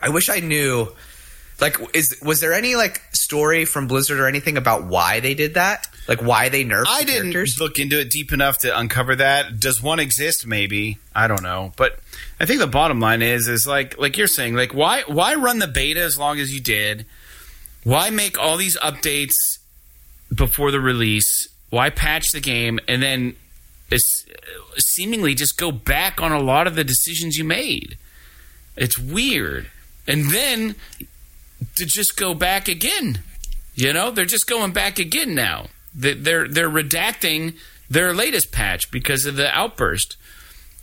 [0.00, 0.88] I wish I knew.
[1.60, 3.00] Like, is was there any like
[3.32, 5.88] story from Blizzard or anything about why they did that?
[6.06, 7.58] Like why they nerfed I the didn't characters?
[7.58, 9.58] look into it deep enough to uncover that.
[9.58, 10.46] Does one exist?
[10.46, 11.98] Maybe I don't know, but
[12.38, 15.60] I think the bottom line is is like like you're saying, like why why run
[15.60, 17.06] the beta as long as you did?
[17.84, 19.34] Why make all these updates
[20.34, 21.48] before the release?
[21.70, 23.36] Why patch the game and then
[24.76, 27.96] seemingly just go back on a lot of the decisions you made?
[28.76, 29.70] It's weird,
[30.06, 30.74] and then
[31.76, 33.20] to just go back again.
[33.74, 35.68] You know, they're just going back again now.
[35.94, 37.54] They- They're they're redacting
[37.88, 40.16] their latest patch because of the outburst.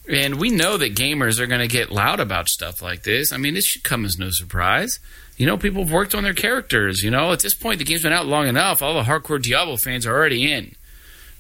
[0.08, 3.32] And we know that gamers are going to get loud about stuff like this.
[3.32, 5.00] I mean, this should come as no surprise.
[5.38, 7.04] You know, people have worked on their characters.
[7.04, 8.82] You know, at this point, the game's been out long enough.
[8.82, 10.76] All the hardcore Diablo fans are already in.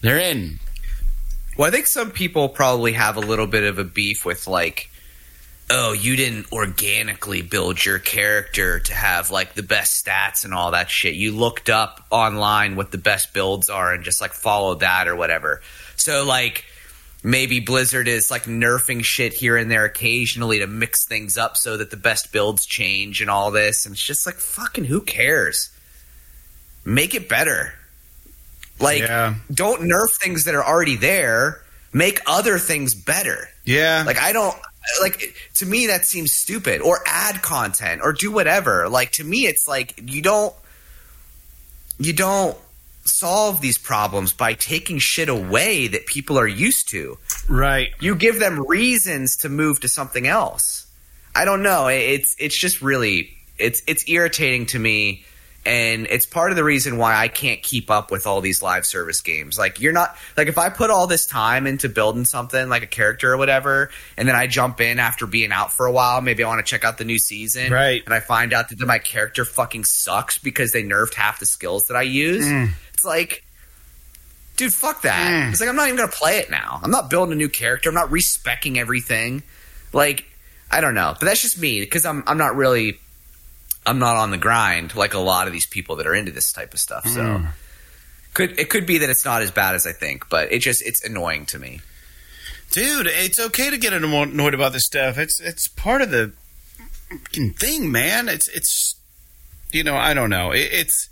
[0.01, 0.59] They're in.
[1.57, 4.89] Well, I think some people probably have a little bit of a beef with like,
[5.71, 10.71] oh, you didn't organically build your character to have like the best stats and all
[10.71, 11.13] that shit.
[11.15, 15.15] You looked up online what the best builds are and just like followed that or
[15.15, 15.61] whatever.
[15.95, 16.65] So like
[17.23, 21.77] maybe Blizzard is like nerfing shit here and there occasionally to mix things up so
[21.77, 23.85] that the best builds change and all this.
[23.85, 25.69] And it's just like fucking who cares?
[26.83, 27.73] Make it better.
[28.79, 29.35] Like Yeah.
[29.53, 31.61] don't nerf things that are already there.
[31.93, 33.49] Make other things better.
[33.65, 34.03] Yeah.
[34.07, 34.55] Like I don't
[35.01, 36.81] like to me that seems stupid.
[36.81, 38.89] Or add content or do whatever.
[38.89, 40.53] Like to me it's like you don't
[41.99, 42.57] you don't
[43.03, 47.17] solve these problems by taking shit away that people are used to.
[47.47, 47.89] right.
[47.99, 50.87] You give them reasons to move to something else.
[51.35, 51.87] I don't know.
[51.87, 55.25] It's it's just really it's it's irritating to me
[55.65, 58.85] and it's part of the reason why I can't keep up with all these live
[58.85, 59.57] service games.
[59.57, 62.87] Like you're not like if I put all this time into building something like a
[62.87, 66.43] character or whatever, and then I jump in after being out for a while, maybe
[66.43, 68.01] I want to check out the new season, Right.
[68.05, 71.83] And I find out that my character fucking sucks because they nerfed half the skills
[71.87, 72.45] that I use.
[72.45, 72.69] Mm.
[72.93, 73.43] It's like,
[74.55, 75.29] dude, fuck that.
[75.29, 75.51] Mm.
[75.51, 76.79] It's like I'm not even gonna play it now.
[76.81, 77.89] I'm not building a new character.
[77.89, 79.43] I'm not respecking everything.
[79.91, 80.25] Like
[80.71, 82.99] I don't know, but that's just me because I'm I'm not really
[83.89, 86.53] I'm not on the grind like a lot of these people that are into this
[86.53, 87.07] type of stuff.
[87.07, 87.45] So hmm.
[88.35, 90.85] could it could be that it's not as bad as I think, but it just
[90.85, 91.81] it's annoying to me.
[92.71, 95.17] Dude, it's okay to get annoyed about this stuff.
[95.17, 96.33] It's it's part of the
[97.57, 98.29] thing, man.
[98.29, 98.95] It's it's
[99.71, 100.51] you know I don't know.
[100.51, 101.09] It, it's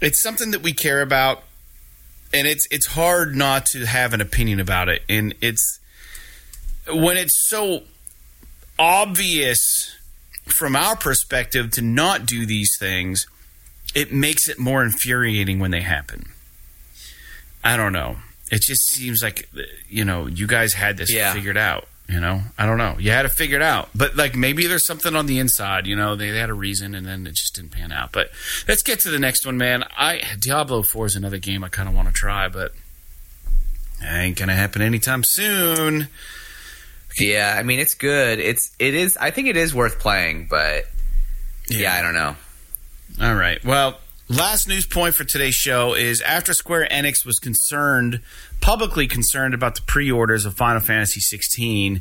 [0.00, 1.42] it's something that we care about,
[2.32, 5.02] and it's it's hard not to have an opinion about it.
[5.08, 5.80] And it's
[6.86, 7.82] when it's so
[8.78, 9.96] obvious
[10.52, 13.26] from our perspective to not do these things,
[13.94, 16.26] it makes it more infuriating when they happen.
[17.64, 18.16] I don't know.
[18.50, 19.48] It just seems like
[19.88, 21.32] you know you guys had this Yeah.
[21.32, 21.86] figured out.
[22.08, 22.96] You know, I don't know.
[22.98, 25.86] You had to figure it out, but like maybe there's something on the inside.
[25.86, 28.10] You know, they, they had a reason, and then it just didn't pan out.
[28.10, 28.30] But
[28.66, 29.84] let's get to the next one, man.
[29.96, 32.72] I Diablo Four is another game I kind of want to try, but
[34.02, 36.08] it ain't gonna happen anytime soon.
[37.18, 38.38] Yeah, I mean it's good.
[38.38, 39.16] It's it is.
[39.16, 40.84] I think it is worth playing, but
[41.68, 42.36] yeah, I don't know.
[43.20, 43.62] All right.
[43.64, 48.20] Well, last news point for today's show is after Square Enix was concerned,
[48.60, 52.00] publicly concerned about the pre-orders of Final Fantasy 16,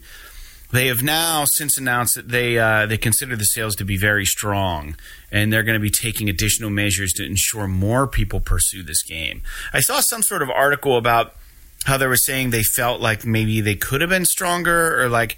[0.72, 4.26] they have now since announced that they uh, they consider the sales to be very
[4.26, 4.96] strong,
[5.32, 9.42] and they're going to be taking additional measures to ensure more people pursue this game.
[9.74, 11.34] I saw some sort of article about
[11.90, 15.38] how they were saying they felt like maybe they could have been stronger, or like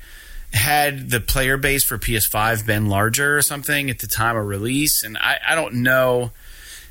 [0.53, 5.01] had the player base for PS5 been larger or something at the time of release,
[5.01, 6.31] and I, I don't know.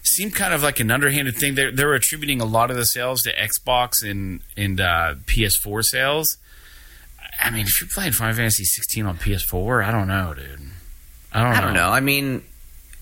[0.03, 1.55] Seemed kind of like an underhanded thing.
[1.57, 6.39] They're, they're attributing a lot of the sales to Xbox and and uh, PS4 sales.
[7.39, 10.61] I mean, if you're playing Final Fantasy 16 on PS4, I don't know, dude.
[11.32, 11.59] I don't know.
[11.59, 11.89] I don't know.
[11.91, 12.43] I mean,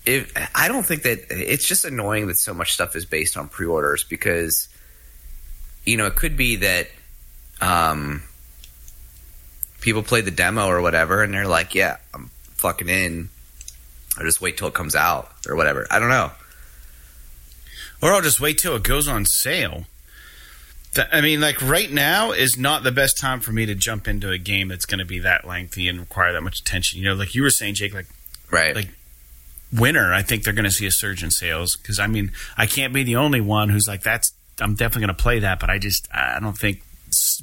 [0.05, 3.47] if I don't think that it's just annoying that so much stuff is based on
[3.47, 4.67] pre-orders because
[5.89, 6.87] you know it could be that
[7.61, 8.21] um,
[9.81, 13.29] people play the demo or whatever and they're like, yeah, I'm fucking in.
[14.17, 15.87] I'll just wait till it comes out or whatever.
[15.89, 16.31] I don't know.
[18.01, 19.85] Or I'll just wait till it goes on sale.
[21.11, 24.31] I mean, like right now is not the best time for me to jump into
[24.31, 26.99] a game that's going to be that lengthy and require that much attention.
[26.99, 28.07] You know, like you were saying, Jake, like
[28.51, 28.75] Right.
[28.75, 28.89] Like-
[29.71, 32.65] winter, I think they're going to see a surge in sales because I mean, I
[32.65, 35.69] can't be the only one who's like, that's I'm definitely going to play that, but
[35.69, 36.83] I just I don't think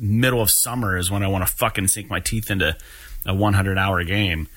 [0.01, 2.77] middle of summer is when I want to fucking sink my teeth into
[3.25, 4.49] a 100 hour game.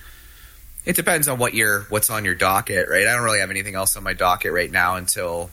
[0.85, 3.05] It depends on what your what's on your docket, right?
[3.07, 5.49] I don't really have anything else on my docket right now until,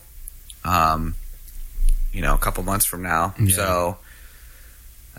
[0.63, 1.15] um,
[2.13, 3.35] you know, a couple months from now.
[3.39, 3.55] Yeah.
[3.55, 3.97] So,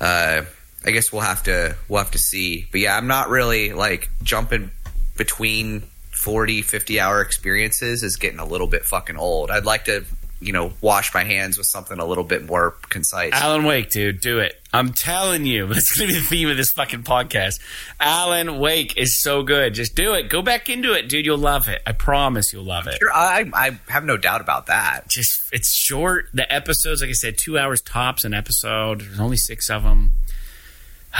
[0.00, 0.42] uh,
[0.84, 2.66] I guess we'll have to we'll have to see.
[2.70, 4.70] But yeah, I'm not really like jumping
[5.16, 5.82] between
[6.18, 9.50] 40, 50 hour experiences is getting a little bit fucking old.
[9.50, 10.04] I'd like to,
[10.40, 13.32] you know, wash my hands with something a little bit more concise.
[13.32, 14.54] Alan Wake, dude, do it.
[14.72, 17.58] I'm telling you, that's going to be the theme of this fucking podcast.
[17.98, 19.74] Alan Wake is so good.
[19.74, 20.28] Just do it.
[20.28, 21.26] Go back into it, dude.
[21.26, 21.82] You'll love it.
[21.86, 22.98] I promise you'll love it.
[23.00, 25.08] Sure, I, I have no doubt about that.
[25.08, 26.26] Just it's short.
[26.34, 29.00] The episodes, like I said, two hours tops an episode.
[29.00, 30.12] There's only six of them.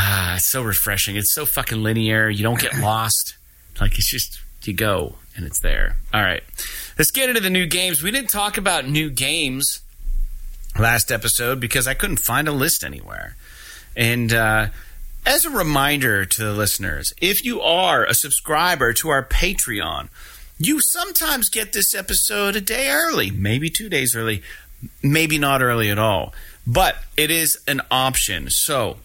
[0.00, 1.16] Ah, it's so refreshing.
[1.16, 2.28] It's so fucking linear.
[2.28, 3.36] You don't get lost.
[3.80, 5.96] Like it's just you go and it's there.
[6.12, 6.42] All right,
[6.98, 8.02] let's get into the new games.
[8.02, 9.80] We didn't talk about new games
[10.78, 13.36] last episode because I couldn't find a list anywhere.
[13.96, 14.66] And uh,
[15.24, 20.08] as a reminder to the listeners, if you are a subscriber to our Patreon,
[20.58, 24.42] you sometimes get this episode a day early, maybe two days early,
[25.02, 26.34] maybe not early at all.
[26.66, 28.50] But it is an option.
[28.50, 28.98] So,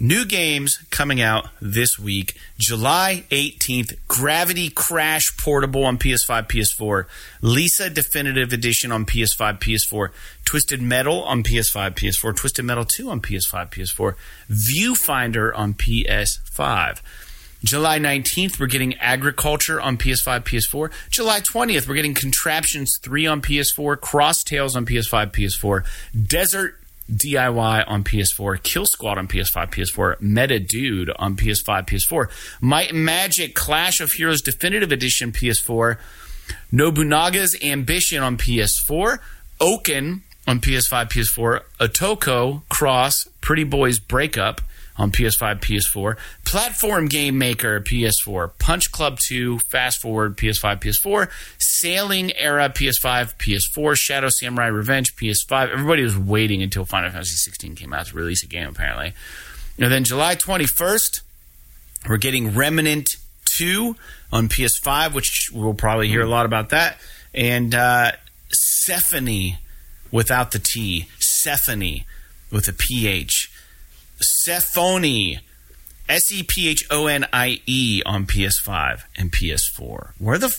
[0.00, 7.06] new games coming out this week July 18th Gravity Crash Portable on PS5, PS4,
[7.40, 10.08] Lisa Definitive Edition on PS5, PS4,
[10.44, 14.14] Twisted Metal on PS5, PS4, Twisted Metal 2 on PS5, PS4,
[14.50, 17.00] Viewfinder on PS5.
[17.64, 20.90] July 19th, we're getting Agriculture on PS5, PS4.
[21.10, 25.84] July 20th, we're getting Contraptions 3 on PS4, Cross Tales on PS5, PS4,
[26.26, 26.81] Desert
[27.12, 32.30] DIY on PS4, Kill Squad on PS5, PS4, Meta Dude on PS5, PS4,
[32.60, 35.98] Might Magic Clash of Heroes Definitive Edition PS4,
[36.72, 39.18] Nobunaga's Ambition on PS4,
[39.60, 44.60] Oaken on PS5, PS4, Otoko Cross Pretty Boys Breakup
[44.96, 52.32] on PS5, PS4, Platform Game Maker PS4, Punch Club 2, Fast Forward PS5, PS4, Sailing
[52.36, 55.70] Era PS5, PS4, Shadow Samurai Revenge PS5.
[55.72, 59.14] Everybody was waiting until Final Fantasy 16 came out to release a game, apparently.
[59.78, 61.22] And then July 21st,
[62.08, 63.16] we're getting Remnant
[63.46, 63.96] 2
[64.32, 66.98] on PS5, which we'll probably hear a lot about that.
[67.34, 68.12] And uh,
[68.50, 69.56] Sephonie
[70.10, 71.08] without the T.
[71.18, 72.04] Sephonie
[72.50, 73.41] with a PH.
[74.22, 75.40] Sephonie.
[76.08, 80.12] S E P H O N I E on PS5 and PS4.
[80.18, 80.56] Where the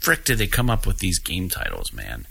[0.00, 2.26] frick did they come up with these game titles, man?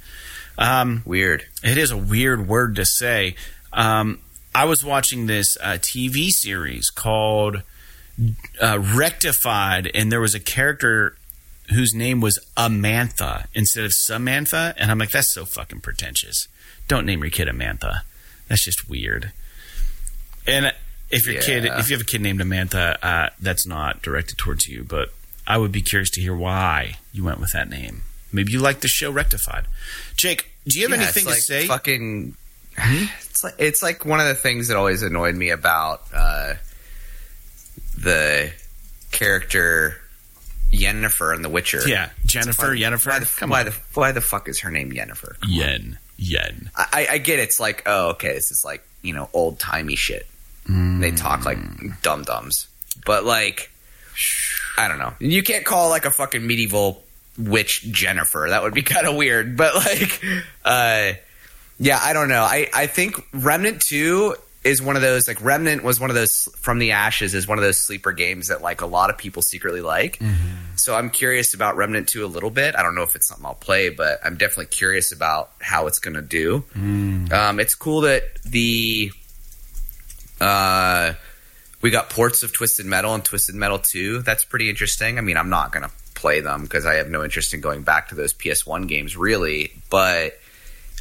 [0.57, 1.45] Um, Weird.
[1.64, 3.35] it is a weird word to say.
[3.72, 4.19] Um,
[4.53, 7.61] I was watching this uh, TV series called
[8.61, 11.15] uh, Rectified, and there was a character
[11.73, 16.47] whose name was Amantha instead of Samantha, and I'm like, that's so fucking pretentious.
[16.88, 18.01] Don't name your kid Amantha.
[18.49, 19.31] That's just weird.
[20.51, 20.73] And
[21.09, 24.67] if your kid, if you have a kid named Amantha, uh, that's not directed towards
[24.67, 25.09] you, but
[25.47, 28.03] I would be curious to hear why you went with that name.
[28.31, 29.65] Maybe you like the show Rectified.
[30.15, 31.67] Jake, do you have Yeah, anything it's to say?
[31.67, 32.35] Fucking.
[32.77, 36.53] It's like it's like one of the things that always annoyed me about uh,
[37.97, 38.51] the
[39.11, 39.99] character
[40.71, 41.81] Yennefer in The Witcher.
[41.88, 43.07] Yeah, Jennifer, Why- Yennefer.
[43.07, 43.65] Why the, Come why on.
[43.65, 45.35] the why the fuck is her name Yennefer?
[45.47, 46.69] Yen, Yen.
[46.76, 50.27] I, I get it's like oh okay this is like you know old timey shit.
[50.70, 51.58] They talk like
[52.02, 52.68] dum dums,
[53.06, 53.72] but like
[54.78, 55.14] I don't know.
[55.20, 57.04] You can't call like a fucking medieval
[57.38, 58.48] witch Jennifer.
[58.50, 59.58] That would be kind of weird.
[59.58, 60.22] But like,
[60.64, 61.14] uh,
[61.80, 62.44] yeah, I don't know.
[62.44, 66.50] I I think Remnant Two is one of those like Remnant was one of those
[66.58, 69.41] from the ashes is one of those sleeper games that like a lot of people
[69.41, 70.22] secretly like.
[70.76, 72.74] So I'm curious about Remnant 2 a little bit.
[72.76, 76.00] I don't know if it's something I'll play, but I'm definitely curious about how it's
[76.00, 76.64] going to do.
[77.34, 79.12] Um, it's cool that the
[80.41, 81.14] uh,
[81.82, 84.22] we got ports of Twisted Metal and Twisted Metal 2.
[84.22, 85.18] That's pretty interesting.
[85.18, 87.84] I mean, I'm not going to play them because I have no interest in going
[87.84, 90.38] back to those PS1 games really, but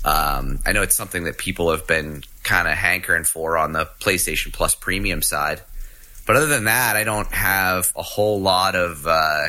[0.05, 3.87] um, I know it's something that people have been kind of hankering for on the
[4.01, 5.61] PlayStation Plus premium side.
[6.27, 9.49] But other than that, I don't have a whole lot of uh,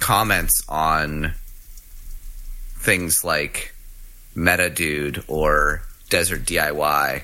[0.00, 1.34] comments on
[2.78, 3.74] things like
[4.34, 7.22] Meta Dude or Desert DIY.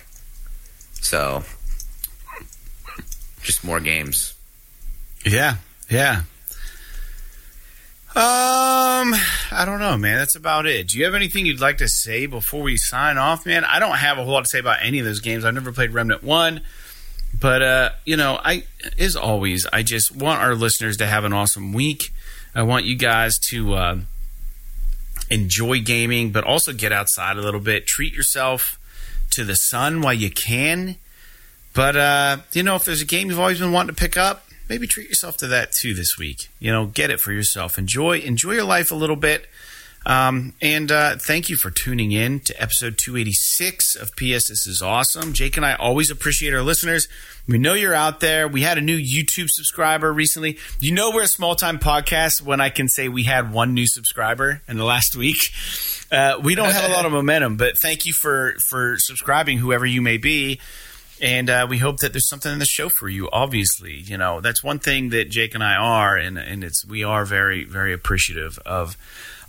[1.06, 1.44] So,
[3.40, 4.34] just more games.
[5.24, 5.58] Yeah,
[5.88, 6.22] yeah.
[8.16, 9.14] Um,
[9.52, 10.18] I don't know, man.
[10.18, 10.88] That's about it.
[10.88, 13.64] Do you have anything you'd like to say before we sign off, man?
[13.64, 15.44] I don't have a whole lot to say about any of those games.
[15.44, 16.62] I've never played Remnant One,
[17.40, 18.64] but uh, you know, I
[18.98, 22.12] as always, I just want our listeners to have an awesome week.
[22.52, 23.98] I want you guys to uh,
[25.30, 27.86] enjoy gaming, but also get outside a little bit.
[27.86, 28.76] Treat yourself
[29.36, 30.96] to the sun while you can.
[31.72, 34.46] But uh, you know, if there's a game you've always been wanting to pick up,
[34.68, 36.48] maybe treat yourself to that too this week.
[36.58, 37.78] You know, get it for yourself.
[37.78, 39.46] Enjoy enjoy your life a little bit.
[40.06, 44.48] Um, and uh, thank you for tuning in to episode 286 of PS.
[44.48, 45.32] This is awesome.
[45.32, 47.08] Jake and I always appreciate our listeners.
[47.48, 48.46] We know you're out there.
[48.46, 50.58] We had a new YouTube subscriber recently.
[50.78, 53.86] You know we're a small time podcast when I can say we had one new
[53.88, 55.50] subscriber in the last week.
[56.12, 59.84] Uh, we don't have a lot of momentum, but thank you for for subscribing, whoever
[59.84, 60.60] you may be.
[61.20, 63.28] And uh, we hope that there's something in the show for you.
[63.32, 67.02] Obviously, you know that's one thing that Jake and I are, and and it's we
[67.02, 68.96] are very very appreciative of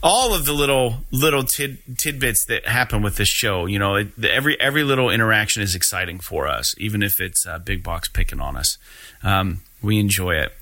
[0.04, 3.66] all of the little little tid, tidbits that happen with this show.
[3.66, 7.46] You know, it, the, every every little interaction is exciting for us, even if it's
[7.46, 8.78] uh, big box picking on us.
[9.24, 10.54] Um, we enjoy it.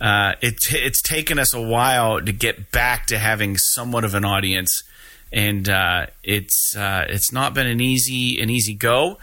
[0.00, 4.24] Uh, it it's taken us a while to get back to having somewhat of an
[4.24, 4.82] audience,
[5.32, 9.18] and uh, it's uh, it's not been an easy an easy go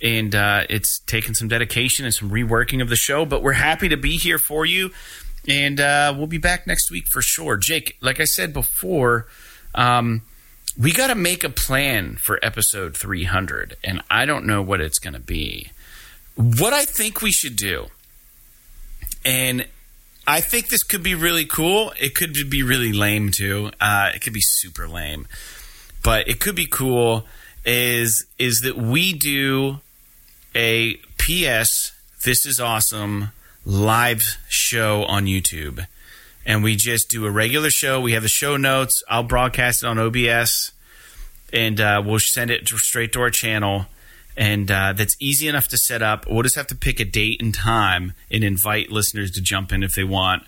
[0.00, 3.24] and uh, it's taken some dedication and some reworking of the show.
[3.24, 4.90] But we're happy to be here for you,
[5.48, 7.56] and uh, we'll be back next week for sure.
[7.56, 9.26] Jake, like I said before,
[9.74, 10.22] um,
[10.78, 14.98] we got to make a plan for episode 300, and I don't know what it's
[14.98, 15.70] going to be.
[16.36, 17.86] What I think we should do,
[19.24, 19.66] and
[20.26, 21.92] I think this could be really cool.
[21.98, 23.70] It could be really lame too.
[23.80, 25.26] Uh, it could be super lame,
[26.04, 27.26] but it could be cool.
[27.64, 29.78] Is is that we do
[30.54, 31.92] a PS
[32.24, 33.30] This is Awesome
[33.68, 35.86] live show on YouTube.
[36.46, 38.00] And we just do a regular show.
[38.00, 39.02] We have the show notes.
[39.08, 40.72] I'll broadcast it on OBS
[41.52, 43.86] and uh, we'll send it straight to our channel.
[44.38, 46.26] And uh, that's easy enough to set up.
[46.26, 49.82] We'll just have to pick a date and time and invite listeners to jump in
[49.82, 50.44] if they want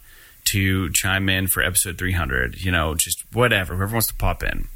[0.46, 2.62] to chime in for episode 300.
[2.62, 4.68] You know, just whatever, whoever wants to pop in.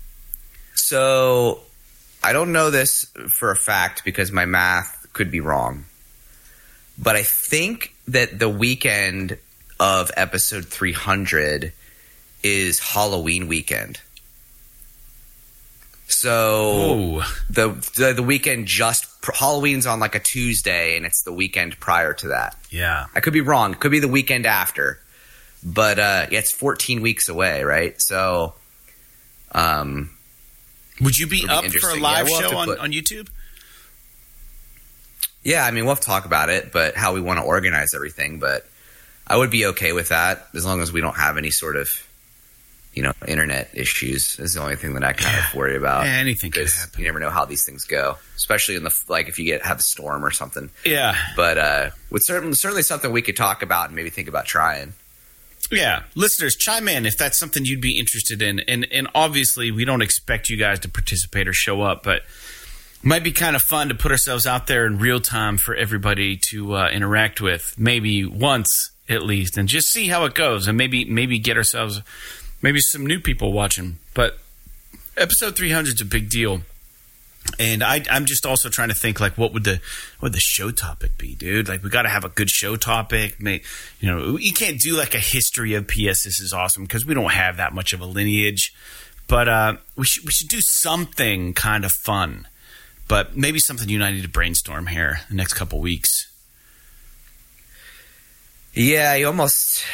[0.75, 1.61] So
[2.23, 5.87] I don't know this for a fact because my math could be wrong.
[6.99, 9.39] But I think that the weekend
[9.81, 11.73] of episode 300
[12.43, 14.01] is Halloween weekend.
[16.07, 21.81] So the, the the weekend just Halloween's on like a Tuesday and it's the weekend
[21.81, 22.57] prior to that.
[22.71, 23.07] Yeah.
[23.15, 23.73] I could be wrong.
[23.73, 25.01] It could be the weekend after.
[25.65, 28.01] But uh yeah, it's 14 weeks away, right?
[28.01, 28.55] So
[29.53, 30.11] um
[31.01, 33.29] Would you be be up for a live Yeah, we'll show on, put- on YouTube?
[35.45, 37.95] Yeah, I mean, we'll have to talk about it, but how we want to organize
[37.95, 38.39] everything.
[38.41, 38.67] But
[39.27, 41.91] I would be okay with that as long as we don't have any sort of,
[42.95, 44.39] you know, internet issues.
[44.39, 45.49] Is the only thing that I kind Yeah.
[45.49, 46.05] of worry about.
[46.07, 46.99] Yeah, anything could happen.
[47.01, 49.79] you never know how these things go, especially in the like if you get have
[49.79, 50.71] a storm or something.
[50.85, 51.17] Yeah.
[51.37, 54.95] But uh, with certainly certainly something we could talk about and maybe think about trying.
[55.71, 58.61] Yeah, listeners, chime in if that's something you'd be interested in.
[58.61, 62.23] And and obviously, we don't expect you guys to participate or show up, but
[63.05, 66.39] might be kind of fun to put ourselves out there in real time for everybody
[66.51, 70.79] to uh, interact with, maybe once at least, and just see how it goes, and
[70.79, 72.01] maybe maybe get ourselves
[72.63, 73.99] maybe some new people watching.
[74.15, 74.39] But
[75.17, 76.63] episode 300 is a big deal.
[77.59, 79.81] And I, I'm just also trying to think like, what would the
[80.19, 81.69] what would the show topic be, dude?
[81.69, 83.39] Like, we got to have a good show topic.
[83.39, 83.61] May,
[84.01, 86.25] you know, you can't do like a history of PS.
[86.25, 88.75] This is awesome because we don't have that much of a lineage.
[89.29, 92.47] But uh, we should we should do something kind of fun.
[93.07, 96.31] But maybe something you and I need to brainstorm here the next couple weeks.
[98.73, 99.85] Yeah, you almost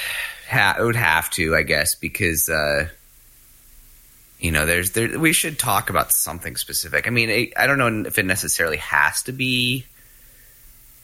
[0.48, 2.88] ha- would have to, I guess, because uh,
[4.38, 5.18] you know, there's there.
[5.18, 7.06] We should talk about something specific.
[7.06, 9.84] I mean, I I don't know if it necessarily has to be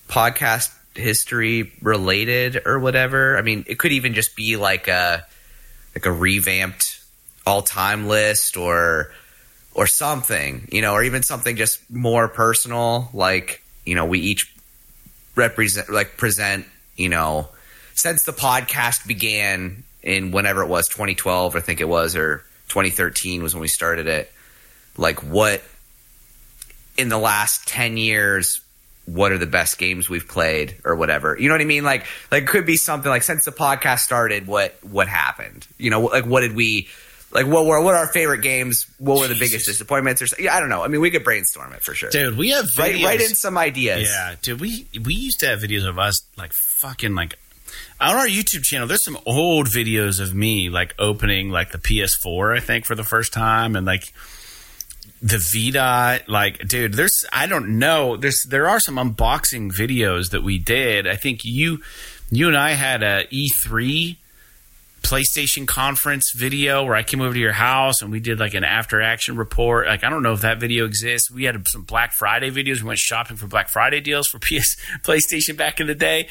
[0.09, 3.37] podcast history related or whatever.
[3.37, 5.27] I mean, it could even just be like a
[5.95, 7.01] like a revamped
[7.47, 9.13] all time list or
[9.77, 14.53] or something, you know, or even something just more personal, like you know, we each
[15.37, 16.67] represent like present,
[16.97, 17.49] you know,
[17.95, 22.39] since the podcast began in whenever it was 2012, I think it was, or
[22.69, 24.33] 2013 was when we started it.
[24.97, 25.63] Like what
[26.97, 28.63] in the last 10 years
[29.05, 31.39] what are the best games we've played or whatever.
[31.39, 31.85] You know what I mean?
[31.85, 35.67] Like like could be something like since the podcast started, what what happened?
[35.77, 36.89] You know, like what did we
[37.33, 38.87] like what were what are our favorite games?
[38.99, 40.23] What were the biggest disappointments?
[40.23, 40.83] Or yeah, I don't know.
[40.83, 42.11] I mean, we could brainstorm it for sure.
[42.11, 42.79] Dude, we have videos.
[42.79, 44.09] Write, write in some ideas.
[44.09, 47.39] Yeah, dude, we we used to have videos of us like fucking like
[48.01, 48.87] on our YouTube channel.
[48.87, 53.05] There's some old videos of me like opening like the PS4, I think, for the
[53.05, 54.13] first time, and like
[55.23, 60.43] the Vita, like, dude, there's, I don't know, there's, there are some unboxing videos that
[60.43, 61.07] we did.
[61.07, 61.81] I think you,
[62.31, 64.17] you and I had a E3
[65.07, 68.65] PlayStation conference video where I came over to your house and we did like an
[68.65, 69.87] after action report.
[69.87, 71.31] Like, I don't know if that video exists.
[71.31, 72.83] We had some Black Friday videos.
[72.83, 76.27] We went shopping for Black Friday deals for PS, PlayStation back in the day.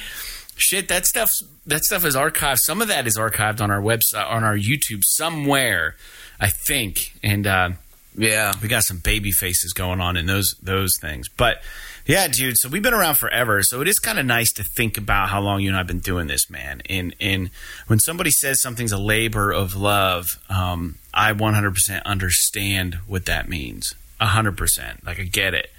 [0.57, 1.31] Shit, that stuff,
[1.65, 2.57] that stuff is archived.
[2.59, 5.95] Some of that is archived on our website, on our YouTube somewhere,
[6.39, 7.13] I think.
[7.23, 7.69] And, uh,
[8.17, 11.27] yeah, we got some baby faces going on in those those things.
[11.27, 11.61] But
[12.05, 12.57] yeah, dude.
[12.57, 13.63] So we've been around forever.
[13.63, 15.99] So it is kind of nice to think about how long you and I've been
[15.99, 16.81] doing this, man.
[16.89, 17.49] And and
[17.87, 23.95] when somebody says something's a labor of love, um, I 100% understand what that means.
[24.21, 25.05] 100%.
[25.05, 25.71] Like I get it.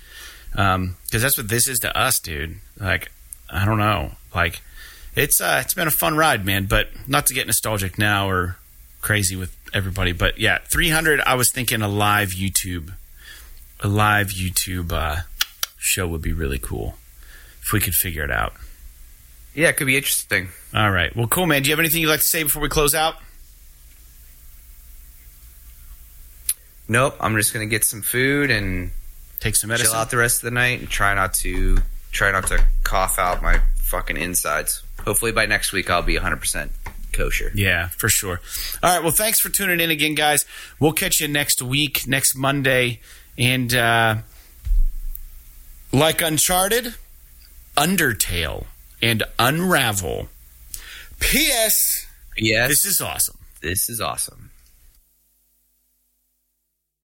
[0.54, 2.56] Um, because that's what this is to us, dude.
[2.78, 3.12] Like
[3.48, 4.12] I don't know.
[4.34, 4.60] Like
[5.14, 6.66] it's uh, it's been a fun ride, man.
[6.66, 8.56] But not to get nostalgic now or
[9.00, 10.10] crazy with everybody.
[10.10, 11.20] But yeah, 300.
[11.20, 12.94] I was thinking a live YouTube,
[13.80, 15.22] a live YouTube uh,
[15.86, 16.96] show would be really cool
[17.62, 18.52] if we could figure it out.
[19.54, 20.48] Yeah, it could be interesting.
[20.74, 21.14] All right.
[21.16, 21.62] Well, cool, man.
[21.62, 23.14] Do you have anything you'd like to say before we close out?
[26.88, 27.16] Nope.
[27.20, 28.90] I'm just gonna get some food and
[29.40, 29.92] take some medicine.
[29.92, 31.78] Chill out the rest of the night and try not to
[32.12, 34.82] try not to cough out my fucking insides.
[35.04, 36.72] Hopefully by next week I'll be 100 percent
[37.12, 37.50] kosher.
[37.54, 38.40] Yeah, for sure.
[38.82, 39.02] All right.
[39.02, 40.44] Well, thanks for tuning in again, guys.
[40.78, 43.00] We'll catch you next week, next Monday.
[43.38, 44.16] And uh,
[45.96, 46.94] like Uncharted,
[47.74, 48.66] Undertale,
[49.00, 50.28] and Unravel.
[51.20, 52.06] P.S.
[52.36, 52.68] Yes.
[52.68, 53.38] This is awesome.
[53.62, 54.45] This is awesome.